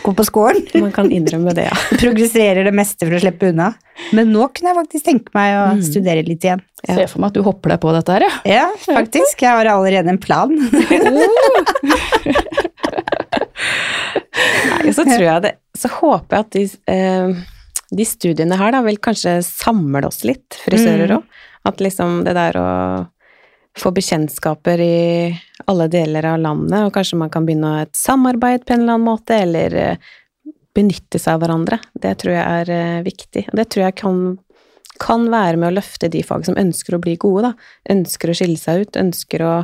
[0.04, 0.60] gå på skolen.
[0.84, 1.74] Man kan innrømme det, ja.
[1.98, 3.72] Progresserer det meste for å slippe unna.
[4.14, 5.82] Men nå kunne jeg faktisk tenke meg å Mm.
[5.88, 6.62] studere litt igjen.
[6.86, 6.94] Ja.
[7.00, 8.34] Se for meg at du hopper deg på dette her, ja.
[8.60, 9.34] Ja, faktisk.
[9.42, 10.52] Jeg har allerede en plan.
[14.80, 17.40] Nei, så tror jeg det Så håper jeg at de, eh,
[18.00, 21.24] de studiene her da vil kanskje samle oss litt, frisører Mm.
[21.68, 22.68] At liksom det der å
[23.76, 25.38] få bekjentskaper i
[25.68, 29.08] alle deler av landet, og kanskje man kan begynne et samarbeid på en eller annen
[29.10, 30.10] måte, eller eh,
[30.74, 31.80] benytte seg av hverandre.
[31.92, 33.44] Det tror jeg er eh, viktig.
[33.50, 34.20] Og det tror jeg kan,
[35.02, 37.70] kan være med å løfte de fag som ønsker å bli gode, da.
[37.94, 39.54] Ønsker å skille seg ut, ønsker å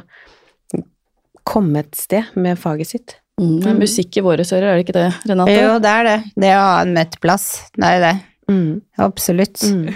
[1.46, 3.16] komme et sted med faget sitt.
[3.40, 3.58] Mm.
[3.64, 5.56] Men musikk i våre ører, er det ikke det, Renate?
[5.58, 6.16] Jo, det er det.
[6.40, 7.46] Det å ha en møteplass.
[7.76, 8.14] Det er det.
[8.48, 8.80] Mm.
[9.04, 9.60] Absolutt.
[9.66, 9.90] Mm.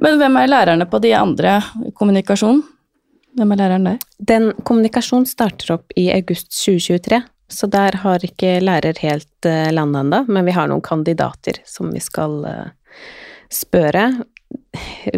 [0.00, 1.58] Men hvem er lærerne på de andre
[1.98, 2.62] kommunikasjon?
[3.38, 4.00] Hvem er læreren der?
[4.18, 10.02] Den kommunikasjonen starter opp i august 2023, så der har ikke lærer helt landa landet
[10.02, 12.98] ennå, men vi har noen kandidater som vi skal eh,
[13.52, 14.08] spørre.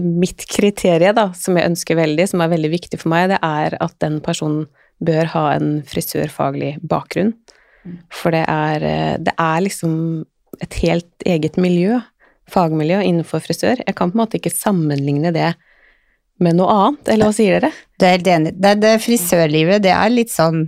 [0.02, 3.78] Mitt kriterie, da, som jeg ønsker veldig, som er veldig viktig for meg, det er
[3.80, 4.66] at den personen
[5.04, 7.34] bør ha en frisørfaglig bakgrunn.
[8.14, 9.94] For det er, eh, det er liksom
[10.62, 11.98] et helt eget miljø,
[12.52, 13.80] fagmiljø innenfor frisør.
[13.86, 15.52] Jeg kan på en måte ikke sammenligne det
[16.42, 17.72] med noe annet, eller hva sier dere?
[17.98, 18.52] Du er helt enig.
[18.60, 20.64] Det, det frisørlivet, det er litt sånn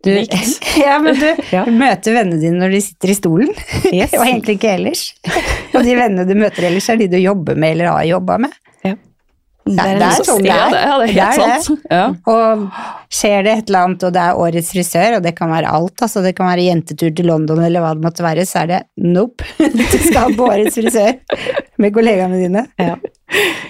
[0.00, 0.08] du,
[0.80, 1.66] ja, men du Ja.
[1.68, 3.50] møter vennene dine når de sitter i stolen,
[3.92, 4.14] Yes.
[4.16, 5.02] og egentlig ikke ellers.
[5.74, 8.54] Og de vennene du møter ellers, er de du jobber med eller har jobba med.
[8.86, 8.94] Ja.
[9.66, 10.70] Det, Det er det er sånn det Ja, er.
[10.72, 11.64] det, ja, det er helt Det er det.
[11.66, 11.82] sant.
[11.90, 12.04] Ja.
[12.32, 12.62] Og
[13.12, 16.02] skjer det et eller annet, og det er årets frisør, og det kan være alt,
[16.06, 18.80] altså det kan være jentetur til London eller hva det måtte være, så er det
[19.04, 19.44] nope.
[19.92, 21.12] Du skal på årets frisør
[21.78, 22.64] med kollegaene dine.
[22.80, 22.96] Ja.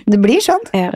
[0.06, 0.62] Det blir sånn.
[0.72, 0.92] Ja.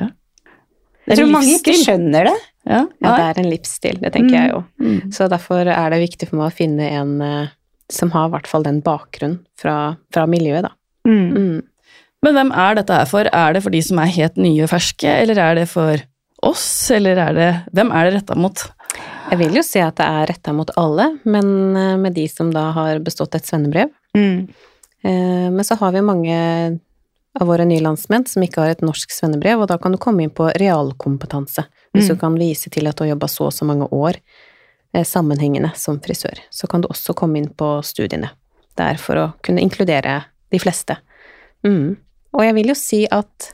[1.11, 2.37] Jeg tror mange ikke skjønner det.
[2.65, 4.63] Ja, Ja, det er en livsstil, det tenker jeg jo.
[4.81, 5.11] Mm.
[5.13, 7.51] Så derfor er det viktig for meg å finne en eh,
[7.93, 9.75] som har i hvert fall den bakgrunnen fra,
[10.15, 10.71] fra miljøet, da.
[11.05, 11.61] Mm.
[12.25, 13.29] Men hvem er dette her for?
[13.29, 16.01] Er det for de som er helt nye og ferske, eller er det for
[16.45, 18.65] oss, eller er det Hvem er det retta mot?
[19.31, 22.51] Jeg vil jo si at det er retta mot alle, men eh, med de som
[22.55, 23.91] da har bestått et svennebrev.
[24.17, 24.49] Mm.
[25.05, 26.37] Eh, Men så har vi mange
[27.41, 30.23] av våre nye landsmenn som ikke har et norsk svennebrev, og da kan du komme
[30.23, 31.65] inn på realkompetanse.
[31.95, 32.15] Hvis Mm.
[32.15, 34.15] du kan vise til at du har jobba så og så mange år
[34.95, 38.31] eh, sammenhengende som frisør, så kan du også komme inn på studiene.
[38.77, 40.97] Det er for å kunne inkludere de fleste.
[41.67, 41.97] Mm.
[42.35, 43.51] Og jeg vil jo si at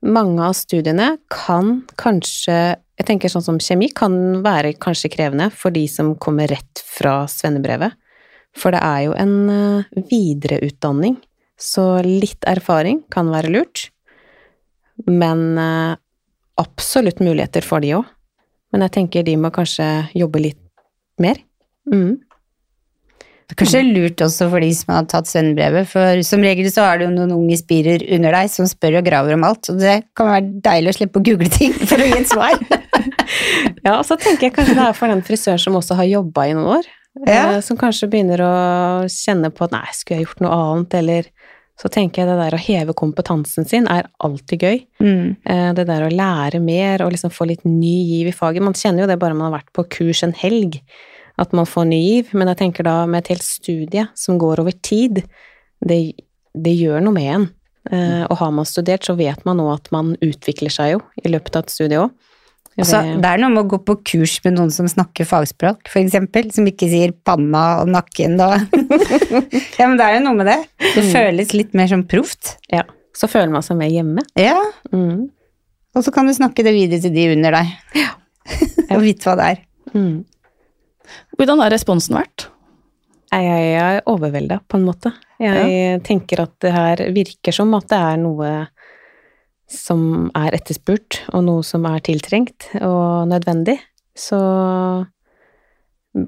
[0.00, 2.60] mange av studiene kan kanskje
[3.00, 7.22] Jeg tenker sånn som kjemi kan være kanskje krevende for de som kommer rett fra
[7.32, 7.94] svennebrevet.
[8.52, 11.14] For det er jo en eh, videreutdanning,
[11.56, 13.86] så litt erfaring kan være lurt.
[15.08, 15.96] Men eh,
[16.60, 18.04] absolutt muligheter for de òg.
[18.68, 20.60] Men jeg tenker de må kanskje jobbe litt
[21.24, 21.40] mer.
[21.88, 22.18] Mm.
[23.50, 26.84] Det er kanskje lurt også for de som har tatt svennebrevet, for som regel så
[26.86, 29.80] har du jo noen unge spirer under deg som spør og graver om alt, og
[29.82, 32.54] det kan være deilig å slippe å google ting for å gi et svar.
[33.80, 36.42] Ja, og så tenker jeg kanskje det er for den frisøren som også har jobba
[36.50, 36.88] i noen år.
[37.26, 37.56] Ja.
[37.56, 38.50] eh, Som kanskje begynner å
[39.10, 41.30] kjenne på at nei, skulle jeg gjort noe annet, eller
[41.80, 44.82] så tenker jeg det der å heve kompetansen sin er alltid gøy.
[45.00, 45.28] Mm.
[45.48, 48.62] Eh, Det der å lære mer og liksom få litt ny giv i faget.
[48.66, 50.76] Man kjenner jo det bare man har vært på kurs en helg,
[51.40, 52.32] at man får ny giv.
[52.36, 55.22] Men jeg tenker da med et helt studie som går over tid,
[55.80, 56.00] det,
[56.54, 57.46] det gjør noe med en.
[57.90, 61.32] Eh, Og har man studert, så vet man nå at man utvikler seg jo i
[61.32, 62.10] løpet av et studie òg.
[62.80, 66.46] Altså, det er noe med å gå på kurs med noen som snakker fagspråk, eksempel,
[66.54, 68.54] som ikke sier panna og nakken og
[69.80, 70.58] Ja, men det er jo noe med det.
[70.94, 72.54] Det føles litt mer som proft.
[72.72, 72.84] Ja.
[73.16, 74.24] Så føler man seg mer hjemme.
[74.38, 74.56] Ja,
[74.94, 75.28] Mm.
[75.94, 77.74] og så kan du snakke det videre til de under deg.
[78.94, 79.60] og vite hva det er.
[79.92, 80.14] Mm.
[81.38, 82.48] Hvordan har responsen vært?
[83.30, 85.12] Jeg, er overvelda, på en måte.
[85.40, 88.50] Jeg tenker at det her virker som at det er noe
[89.70, 93.78] som er etterspurt, og noe som er tiltrengt og nødvendig.
[94.18, 94.40] Så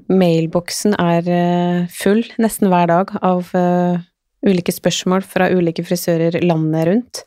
[0.07, 3.99] mailboksen er eh, full nesten hver dag av eh,
[4.47, 7.23] ulike spørsmål fra ulike frisører landet rundt,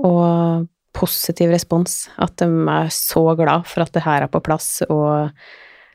[0.00, 2.06] og positiv respons.
[2.16, 5.30] At de er så glad for at det her er på plass, og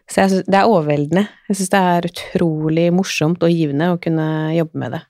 [0.10, 1.26] så jeg synes, det er overveldende.
[1.50, 5.02] Jeg syns det er utrolig morsomt og givende å kunne jobbe med det.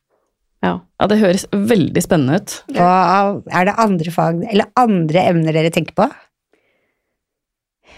[0.64, 0.76] Ja.
[1.02, 2.54] Ja, Det høres veldig spennende ut.
[2.74, 6.08] Og er det andre fag, eller andre emner dere tenker på?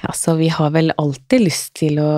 [0.07, 2.11] Altså, vi har vel alltid lyst til å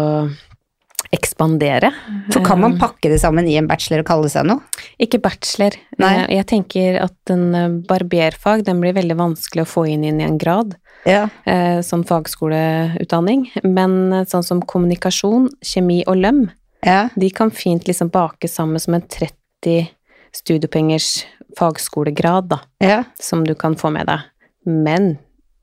[1.15, 1.89] ekspandere.
[2.34, 4.62] For kan man Eh, pakke det sammen i en bachelor og kalle det seg noe?
[5.02, 5.76] Ikke bachelor.
[5.98, 6.12] Nei.
[6.26, 10.13] Eh, Jeg tenker at en eh, barberfag, den blir veldig vanskelig å få inn i
[10.24, 11.30] en grad, Ja.
[11.45, 13.50] Sånn som fagskoleutdanning.
[13.63, 16.50] Men sånn som kommunikasjon, kjemi og løm,
[16.86, 17.10] ja.
[17.15, 19.88] de kan fint liksom bake sammen som en 30
[20.36, 21.26] studiepengers
[21.58, 22.60] fagskolegrad, da.
[22.80, 23.04] ja.
[23.19, 24.19] som du kan få med deg.
[24.65, 25.17] Men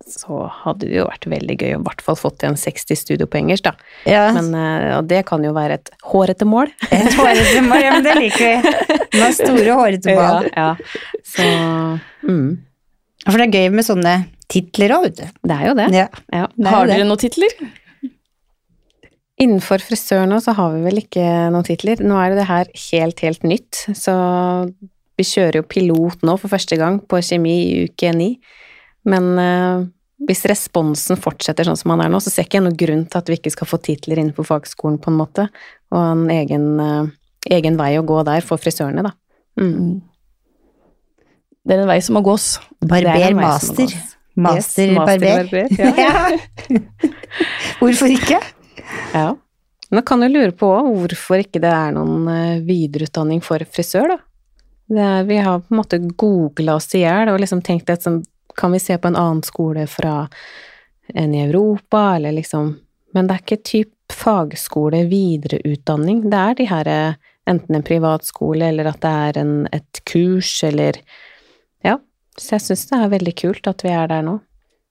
[0.07, 2.99] så hadde det jo vært veldig gøy å i hvert fall fått til en 60
[3.01, 3.73] studiepoengers, da.
[4.07, 4.27] ja.
[4.37, 6.71] Men, eh, og det kan jo være et hårete mål.
[6.95, 8.77] Et hårete mål, ja, men det liker vi.
[9.17, 10.51] med store hårete mål.
[10.55, 10.69] ja.
[11.27, 11.49] Så
[12.29, 12.51] mm,
[13.27, 14.15] For det er gøy med sånne
[14.53, 15.41] titler òg, vet du.
[15.51, 15.89] det er jo det.
[15.97, 16.45] Ja, Ja.
[16.55, 17.57] det er Har dere noen titler?
[19.43, 22.01] Innenfor frisør nå så har vi vel ikke noen titler.
[22.01, 23.83] Nå er jo det her helt, helt nytt.
[23.99, 24.15] Så
[25.19, 28.31] vi kjører jo pilot nå for første gang på kjemi i uke ni.
[29.07, 29.85] Men eh,
[30.27, 33.21] hvis responsen fortsetter sånn som han er nå, så ser ikke jeg noen grunn til
[33.21, 35.47] at vi ikke skal få titler innenfor fagskolen på en måte.
[35.93, 37.15] Og en egen, eh,
[37.59, 39.13] egen vei å gå der for frisørene, da.
[39.61, 40.03] Mm.
[41.67, 42.57] Det er en vei som må gås.
[42.81, 43.91] Er Barber må master.
[43.91, 45.49] yes, Master, barber.
[45.49, 46.39] barber, ja.
[47.81, 48.39] Hvorfor ikke?
[49.15, 49.31] Ja.
[49.91, 54.17] Men kan jo lure på også hvorfor ikke det er noen eh, videreutdanning for frisør,
[54.17, 54.19] da.
[54.87, 58.05] Det er, vi har på en måte googla oss i hjel og liksom tenkt at
[58.07, 58.21] sånn,
[58.57, 60.27] kan vi se på en annen skole fra
[61.15, 62.75] enn i Europa, eller liksom
[63.15, 66.27] Men det er ikke typ fagskole, videreutdanning.
[66.31, 66.89] Det er de her
[67.49, 71.01] enten en privatskole, eller at det er en, et kurs, eller
[71.85, 71.97] Ja.
[72.37, 74.41] Så jeg syns det er veldig kult at vi er der nå.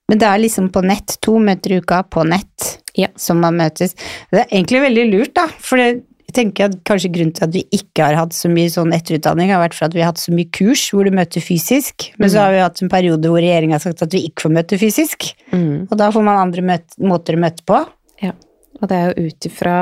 [0.08, 3.08] Men det er liksom på nett, to møter i uka på nett Ja.
[3.16, 3.94] som man møtes.
[4.30, 6.02] Det er egentlig veldig lurt, da, for det,
[6.36, 9.62] tenker at kanskje grunnen til at vi ikke har hatt så mye sånn etterutdanning, har
[9.64, 12.44] vært for at vi har hatt så mye kurs hvor du møter fysisk, men så
[12.44, 15.30] har vi hatt en periode hvor regjeringa har sagt at vi ikke får møte fysisk,
[15.52, 15.86] Mm.
[15.90, 17.78] og da får man andre møte, måter å møte på.
[18.22, 18.32] Ja,
[18.80, 19.76] og det er jo ut ifra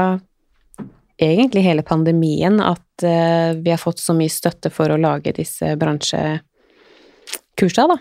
[1.25, 5.75] egentlig hele pandemien at uh, vi har fått så mye støtte for å lage disse
[5.81, 6.43] bransjekursa,
[7.90, 7.97] da.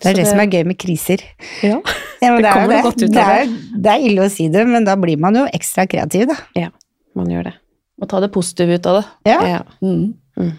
[0.00, 1.20] Det er det, det, som er gøy med kriser.
[1.66, 1.76] Ja.
[2.20, 5.20] Ja, Det det, er Det, er, det er ille å si det, men da blir
[5.20, 6.36] man jo ekstra kreativ, da.
[6.56, 6.70] ja,
[7.18, 7.54] man gjør det.
[8.00, 9.04] Og ta det positive ut av det.
[9.28, 9.38] Ja.
[9.48, 9.60] Ja.
[9.84, 10.14] Mm.
[10.40, 10.52] Mm.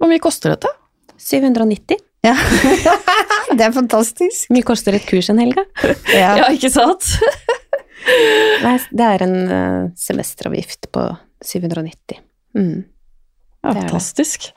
[0.00, 0.68] Hvor mye koster dette?
[1.20, 1.96] 790.
[2.26, 2.34] ja.
[3.56, 4.48] det er fantastisk.
[4.48, 5.64] Hvor mye koster et kurs en helg, da?
[6.16, 6.34] Ja.
[6.42, 7.06] Ja, ikke sant?
[8.64, 11.04] Nei, det er en eh, semesteravgift på
[11.44, 12.20] 790.
[12.56, 12.78] Mm.
[12.84, 13.82] Ja, Det er det.
[13.88, 14.50] fantastisk.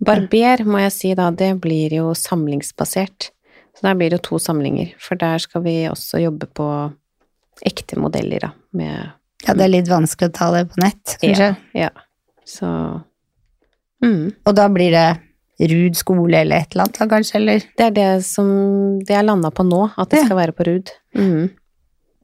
[0.00, 3.30] Barber, må jeg si da, det blir jo samlingsbasert.
[3.76, 6.66] Så der blir det jo to samlinger, for der skal vi også jobbe på
[7.66, 9.12] ekte modeller, da, med
[9.46, 11.50] ja, det er litt vanskelig å ta det på nett, kanskje.
[11.74, 11.88] Ja.
[11.88, 11.90] ja.
[12.48, 12.68] Så
[14.04, 14.24] mm.
[14.46, 15.08] Og da blir det
[15.70, 18.46] Rud skole eller et eller annet, da, kanskje, eller Det er det som
[19.04, 20.28] det er landa på nå, at det Ja.
[20.28, 20.92] skal være på Rud.
[21.16, 21.50] Mm.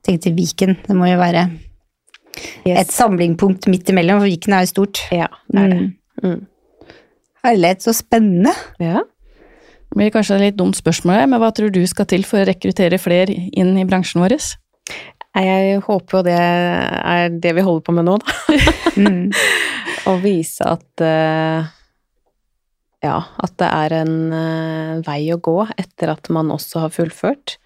[0.06, 0.76] tenkte Viken.
[0.86, 1.50] Det må jo være
[2.66, 2.78] Yes.
[2.80, 5.00] et samlingpunkt midt imellom, for Viken er jo stort.
[5.10, 5.78] Ja, det er det.
[6.22, 6.46] Mm.
[7.44, 8.52] er Herlighet, så spennende.
[8.78, 9.02] Ja.
[9.86, 12.46] Det blir kanskje et litt dumt spørsmål, men hva tror du skal til for å
[12.48, 14.36] rekruttere flere inn i bransjen vår?
[15.36, 18.36] Jeg håper jo det er det vi holder på med nå, da.
[18.96, 19.28] Mm.
[20.08, 21.66] Å vise at eh,
[23.04, 27.58] Ja, at det er en eh, vei å gå etter at man også har fullført.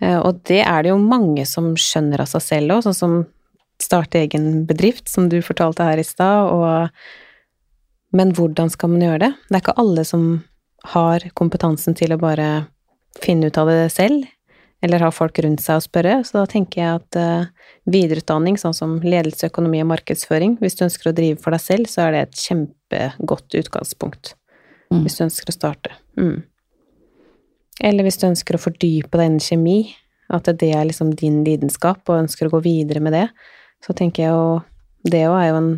[0.00, 3.18] Eh, og det er det jo mange som skjønner av seg selv òg, sånn som
[3.84, 6.88] starte egen bedrift, som du fortalte her i stad, og
[8.16, 9.32] Men hvordan skal man gjøre det?
[9.50, 10.22] Det er ikke alle som
[10.94, 12.68] har kompetansen til å bare
[13.20, 14.24] finne ut av det selv,
[14.86, 18.76] eller ha folk rundt seg å spørre, så da tenker jeg at uh, videreutdanning, sånn
[18.76, 22.14] som ledelse, økonomi og markedsføring, hvis du ønsker å drive for deg selv, så er
[22.14, 24.36] det et kjempegodt utgangspunkt.
[24.92, 25.02] Mm.
[25.02, 25.96] Hvis du ønsker å starte.
[26.20, 26.44] Mm.
[27.84, 29.80] Eller hvis du ønsker å fordype deg innen kjemi,
[30.32, 33.26] at det er liksom din lidenskap, og ønsker å gå videre med det,
[33.84, 34.62] så tenker jeg jo
[35.06, 35.74] Det òg er jo en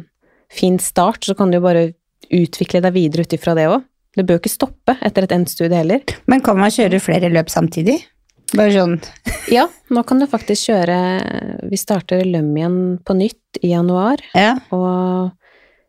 [0.48, 1.90] fin start, så kan du jo bare
[2.32, 3.82] utvikle deg videre ut ifra det òg.
[4.16, 6.00] Du bør jo ikke stoppe etter et endt studie heller.
[6.24, 7.98] Men kan man kjøre flere løp samtidig?
[8.56, 8.96] Bare sånn
[9.56, 10.96] Ja, nå kan du faktisk kjøre
[11.68, 15.34] Vi starter Løm igjen på nytt i januar, Ja, og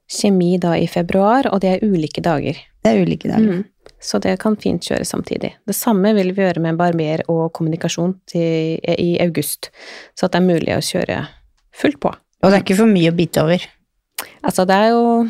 [0.10, 2.58] kjemi da i februar, og det er ulike dager.
[2.82, 3.60] det er ulike dager.
[3.60, 3.92] Mm.
[4.02, 5.52] Så det kan fint kjøre samtidig.
[5.68, 9.70] Det samme vil vi gjøre med barber og kommunikasjon til, i august,
[10.18, 11.20] så at det er mulig å kjøre
[11.78, 12.10] fullt på.
[12.16, 13.68] Og det er ikke for mye å bite over.
[14.42, 15.28] Altså, det er jo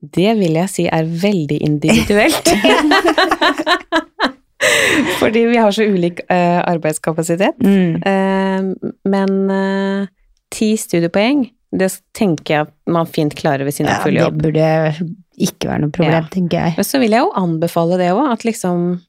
[0.00, 2.54] Det vil jeg si er veldig individuelt.
[5.20, 7.60] Fordi vi har så ulik uh, arbeidskapasitet.
[7.64, 8.02] Mm.
[8.04, 10.10] Uh, men uh,
[10.52, 14.70] ti studiepoeng, det tenker jeg at man fint klarer ved sin Ja, fulle det burde
[15.40, 16.32] ikke være noe problem, Ja.
[16.32, 16.74] tenker jeg.
[16.76, 19.00] Men så vil jeg jo anbefale det òg, at liksom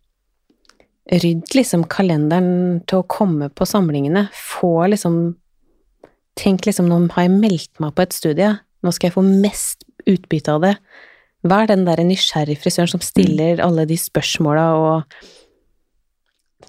[1.11, 4.29] Rydd liksom kalenderen til å komme på samlingene.
[4.37, 5.35] Få liksom
[6.39, 9.83] Tenk liksom, nå har jeg meldt meg på et studie, nå skal jeg få mest
[10.07, 10.71] utbytte av det.
[11.43, 15.17] Vær den derre nysgjerrig frisøren som stiller alle de spørsmåla og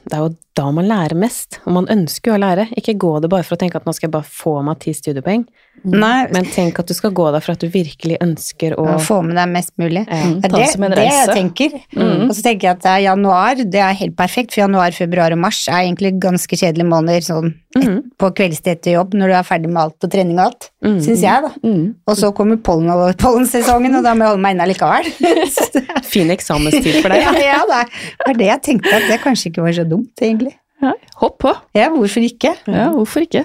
[0.02, 2.68] Det er jo da man lærer mest, og man ønsker jo å lære.
[2.78, 4.94] Ikke gå det bare for å tenke at nå skal jeg bare få meg ti
[4.96, 5.46] studiepoeng,
[5.82, 9.16] Nei, men tenk at du skal gå der for at du virkelig ønsker å få
[9.26, 10.04] med deg mest mulig.
[10.06, 10.18] Ja.
[10.28, 11.72] Mm, Ja, det, det det jeg tenker.
[11.96, 12.28] Mm.
[12.28, 15.34] Og så tenker jeg at det er januar, det er helt perfekt, for januar, februar
[15.34, 17.96] og mars er egentlig ganske kjedelige måneder sånn mm.
[18.20, 20.96] på kveldstid etter jobb, når du er ferdig med alt og trening og alt, Mm.
[21.02, 21.50] syns jeg, da.
[21.66, 21.82] Mm.
[22.10, 25.10] Og så kommer pollen og pollensesongen, og da må jeg holde meg inne likevel.
[25.72, 27.22] Det er- Fin eksamenstid for deg.
[27.22, 30.54] ja, ja, det var det jeg tenkte, at det kanskje ikke var så dumt, egentlig.
[30.82, 31.52] Ja, hopp på.
[31.78, 32.54] Ja, hvorfor ikke?
[32.66, 33.44] Ja, hvorfor ikke?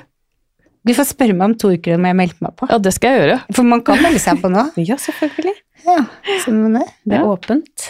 [0.88, 2.67] Du får spørre meg om to uker om jeg meldte meg på.
[2.71, 3.38] Ja, det skal jeg gjøre.
[3.58, 4.63] For man kan melde seg på nå.
[4.89, 5.56] Ja, selvfølgelig.
[5.88, 5.97] Ja,
[6.43, 6.86] så men det.
[7.06, 7.32] Det er Ja.
[7.34, 7.88] åpent.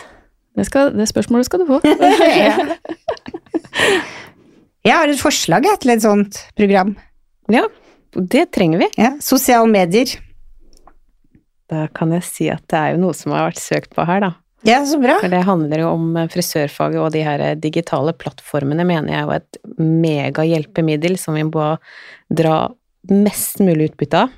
[0.58, 1.78] Det, skal, det spørsmålet skal du få.
[4.88, 6.94] Jeg har et forslag jeg, til et sånt program.
[7.52, 7.66] Ja,
[8.16, 8.88] det trenger vi.
[9.02, 10.14] Ja, Sosiale medier.
[11.68, 14.22] Da kan jeg si at det er jo noe som har vært søkt på her,
[14.24, 14.30] da.
[14.66, 15.18] Ja, så bra.
[15.22, 19.36] For det handler jo om frisørfaget, og de her digitale plattformene mener jeg er jo
[19.36, 21.68] et megahjelpemiddel som vi må
[22.34, 22.56] dra
[23.14, 24.36] mest mulig utbytte av.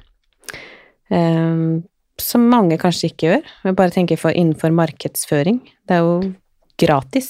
[1.10, 1.82] Um,
[2.21, 3.43] som mange kanskje ikke gjør.
[3.65, 5.62] Jeg bare tenker for innenfor markedsføring.
[5.88, 6.34] Det er jo
[6.79, 7.29] gratis.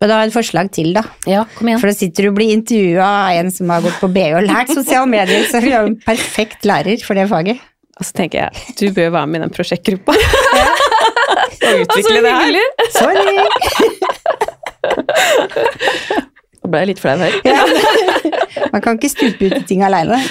[0.00, 1.02] Men da har et forslag til, da.
[1.28, 1.80] Ja, kom igjen.
[1.82, 4.46] For da sitter du og blir intervjua av en som har gått på BI og
[4.46, 7.60] lært sosiale medier, så vi er jo en perfekt lærer for det faget.
[8.00, 10.12] Og så tenker jeg, du bør være med i den prosjektgruppa.
[11.68, 12.54] og utvikle det her.
[12.96, 13.36] Sorry!
[16.70, 17.34] Nå ble jeg litt flau her.
[17.42, 17.64] Ja.
[18.72, 20.20] Man kan ikke stupe ut i ting aleine.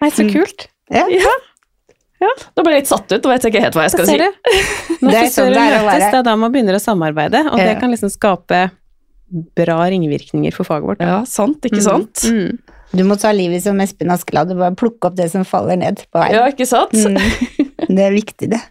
[0.00, 0.64] Nei, så kult.
[0.88, 1.04] Ja.
[2.24, 4.16] Nå ble jeg litt satt ut, og vet ikke helt hva jeg skal si.
[4.16, 4.24] du?
[5.02, 6.06] Når Det er sånn frisører det er å møtes, være.
[6.06, 8.62] det er da man begynner å samarbeide, og det kan liksom skape
[9.60, 11.04] bra ringvirkninger for faget vårt.
[11.04, 12.24] Ja, sant, ikke sant?
[12.24, 12.56] Mm.
[12.94, 16.00] Du må ta livet som Espen Askeladd og bare plukke opp det som faller ned
[16.08, 16.38] på veien.
[16.38, 16.96] Ja, ikke sant?
[16.96, 17.84] Mm.
[17.90, 18.62] Det er viktig, det.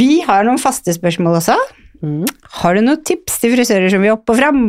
[0.00, 1.58] Vi har noen faste spørsmål også.
[2.00, 2.24] Mm.
[2.60, 4.62] Har du noen tips til frisører som vil opp og fram?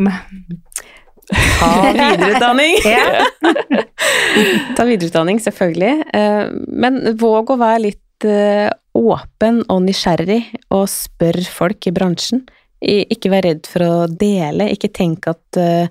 [1.32, 2.80] Ta videreutdanning!
[4.78, 5.94] Ta videreutdanning, selvfølgelig.
[6.14, 8.68] Eh, Men våg å være litt eh,
[8.98, 10.42] åpen og nysgjerrig,
[10.76, 12.44] og spør folk i bransjen.
[12.82, 15.88] Ikke vær redd for å dele, ikke tenk at eh,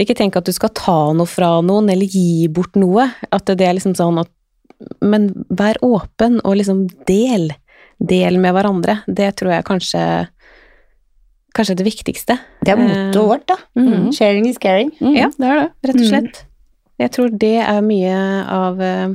[0.00, 3.06] ikke tenk at du skal ta noe fra noen, eller gi bort noe.
[3.34, 4.30] At det er liksom sånn at
[5.00, 7.52] Men vær åpen, og liksom del.
[8.02, 8.98] Del med hverandre.
[9.06, 10.02] Det tror jeg kanskje
[11.54, 12.38] Kanskje det viktigste.
[12.66, 13.56] Det er mottoet vårt, da.
[13.78, 14.08] Mm.
[14.12, 14.90] Sharing is caring.
[15.00, 15.28] Mm, Ja.
[15.38, 15.68] det er det.
[15.88, 16.08] rett og Mm.
[16.10, 16.44] slett.
[16.98, 18.16] Jeg tror det er mye
[18.48, 19.08] av eh,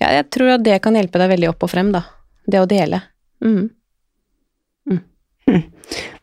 [0.00, 2.02] Ja, jeg tror at det kan hjelpe deg veldig opp og frem, da.
[2.48, 3.02] Det å dele.
[3.44, 3.70] Mm.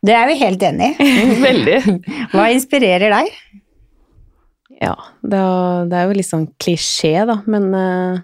[0.08, 1.08] Det er vi helt enig i.
[1.48, 1.78] Veldig.
[2.32, 3.32] Hva inspirerer deg?
[4.80, 4.94] Ja,
[5.26, 8.20] det er, er jo litt sånn klisjé, da, men eh,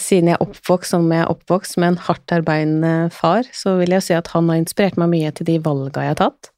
[0.00, 3.92] siden jeg er oppvokst som jeg er oppvokst med en hardt arbeidende far, så vil
[3.96, 6.52] jeg si at han har inspirert meg mye til de valga jeg har tatt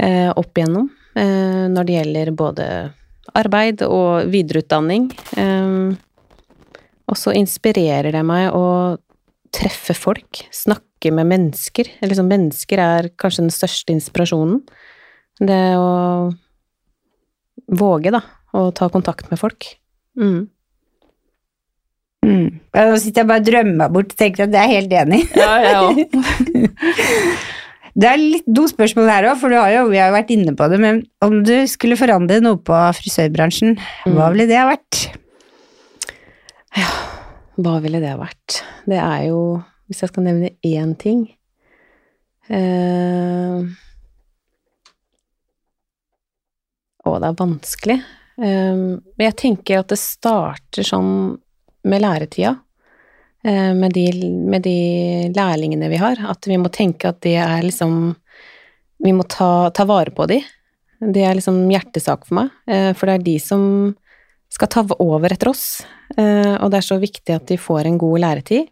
[0.00, 0.88] eh, opp igjennom,
[1.18, 2.68] eh, når det gjelder både
[3.38, 5.10] arbeid og videreutdanning.
[5.36, 5.96] Eh,
[7.08, 8.98] og så inspirerer det meg å
[9.54, 11.88] treffe folk, snakke med mennesker.
[12.04, 14.60] Liksom, mennesker er kanskje den største inspirasjonen.
[15.38, 16.28] Det å
[17.78, 18.22] våge, da,
[18.56, 19.70] å ta kontakt med folk.
[20.18, 20.48] Mm.
[22.48, 22.58] Mm.
[22.78, 25.20] Nå sitter jeg bare og drømmer meg bort og tenker at det er helt enig.
[25.36, 25.94] Ja, jeg òg.
[27.98, 30.28] Det er litt dumt spørsmål her òg, for du har jo, vi har jo vært
[30.30, 33.74] inne på det, men om du skulle forandre noe på frisørbransjen,
[34.14, 35.00] hva ville det ha vært?
[37.58, 38.60] Hva ville det ha vært?
[38.86, 39.40] Det er jo,
[39.90, 41.24] hvis jeg skal nevne én ting
[42.52, 43.64] eh,
[47.08, 47.96] Å, det er vanskelig.
[48.38, 51.10] Eh, Men jeg tenker at det starter sånn
[51.84, 52.56] med læretida.
[53.44, 54.06] eh, Med de,
[54.50, 56.16] med de lærlingene vi har.
[56.28, 58.16] At vi må tenke at det er liksom
[59.04, 60.40] Vi må ta, ta vare på de.
[61.00, 62.50] Det er liksom hjertesak for meg.
[62.66, 63.94] eh, For det er de som
[64.50, 65.84] skal ta over etter oss.
[66.16, 68.66] Eh, Og det er så viktig at de får en god læretid.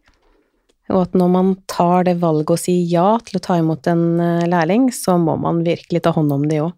[0.88, 4.18] Og at når man tar det valget å si ja til å ta imot en
[4.46, 6.72] lærling, så må man virkelig ta hånd om de òg.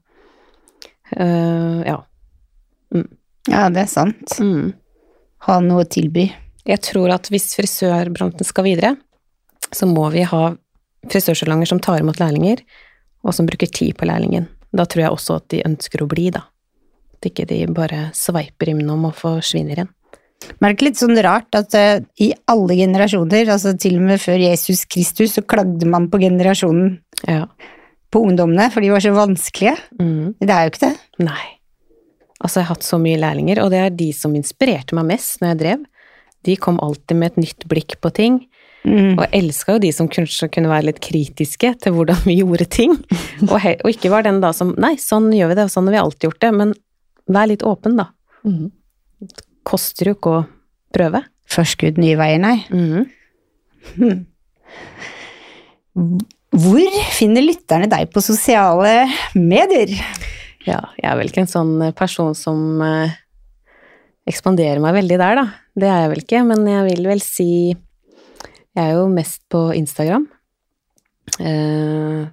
[1.84, 1.98] Ja.
[3.48, 4.32] Ja, det er sant.
[4.40, 4.72] Mm.
[5.46, 6.26] Ha noe å tilby.
[6.68, 8.96] Jeg tror at hvis frisørbransjen skal videre,
[9.72, 10.42] så må vi ha
[11.08, 12.62] frisørsalonger som tar imot lærlinger,
[13.24, 14.48] og som bruker tid på lærlingen.
[14.74, 16.44] Da tror jeg også at de ønsker å bli, da.
[17.16, 19.94] At ikke de bare sveiper innom og forsvinner igjen.
[20.62, 24.38] Er det litt sånn rart at uh, i alle generasjoner, altså til og med før
[24.38, 27.46] Jesus Kristus, så klagde man på generasjonen Ja.
[28.10, 29.74] på ungdommene, for de var så vanskelige?
[29.98, 30.36] Mm.
[30.38, 30.94] Det er jo ikke det.
[31.26, 31.57] Nei.
[32.38, 35.40] Altså, jeg har hatt så mye lærlinger, og det er de som inspirerte meg mest
[35.42, 35.86] når jeg drev.
[36.46, 38.44] De kom alltid med et nytt blikk på ting,
[38.86, 39.18] Mm.
[39.18, 42.64] og jeg elska jo de som kanskje kunne være litt kritiske til hvordan vi gjorde
[42.70, 42.92] ting.
[43.50, 45.96] Og, og ikke var den da som Nei, sånn gjør vi det, og sånn har
[45.96, 46.50] vi alltid gjort det.
[46.54, 46.70] Men
[47.26, 48.06] vær litt åpen, da.
[48.46, 48.70] Mm.
[49.66, 50.44] Koster jo ikke å
[50.94, 51.24] prøve.
[51.50, 52.54] Forskudd nye veier, nei.
[52.70, 53.02] Mm.
[56.58, 59.90] Hvor finner lytterne deg på sosiale medier?
[60.68, 63.14] Ja, jeg er vel ikke en sånn person som eh,
[64.28, 65.46] ekspanderer meg veldig der, da.
[65.78, 67.52] Det er jeg vel ikke, men jeg vil vel si
[68.76, 70.28] Jeg er jo mest på Instagram.
[71.40, 72.26] Eh,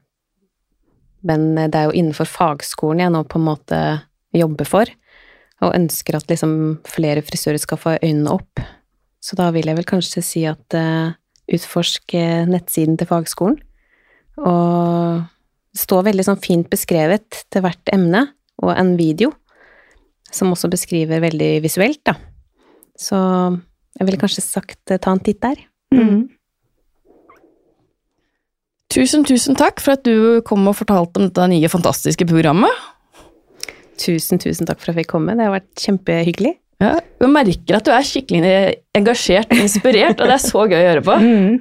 [1.26, 3.80] men det er jo innenfor fagskolen jeg nå på en måte
[4.36, 4.92] jobber for,
[5.64, 8.62] og ønsker at liksom flere frisører skal få øynene opp.
[9.24, 11.16] Så da vil jeg vel kanskje si at eh,
[11.56, 13.58] utforsk eh, nettsiden til fagskolen.
[14.44, 15.24] Og
[15.76, 18.30] det står veldig sånn fint beskrevet til hvert emne,
[18.64, 19.34] og en video
[20.32, 22.16] som også beskriver veldig visuelt, da.
[22.96, 23.18] Så
[24.00, 25.60] jeg ville kanskje sagt eh, ta en titt der.
[25.92, 26.26] Mm.
[28.96, 32.72] Tusen, tusen takk for at du kom og fortalte om dette nye, fantastiske programmet.
[34.00, 35.36] Tusen, tusen takk for at jeg fikk komme.
[35.36, 36.56] Det har vært kjempehyggelig.
[36.84, 38.56] Ja, jeg merker at du er skikkelig
[38.96, 41.20] engasjert og inspirert, og det er så gøy å høre på.
[41.20, 41.56] Mm.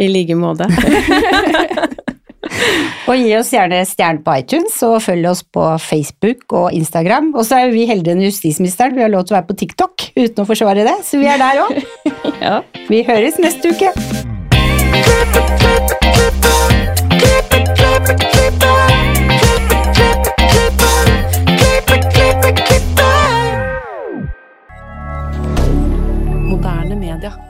[0.00, 0.66] I like måte.
[3.10, 7.32] Og gi oss gjerne stjerne på iTunes, og følg oss på Facebook og Instagram.
[7.34, 9.58] Og så er jo vi heldigere enn justisministeren, vi har lov til å være på
[9.64, 11.80] TikTok uten å forsvare det, så vi er der òg.
[12.40, 12.62] Ja.
[12.88, 13.92] Vi høres neste uke.
[26.48, 27.49] Moderne media.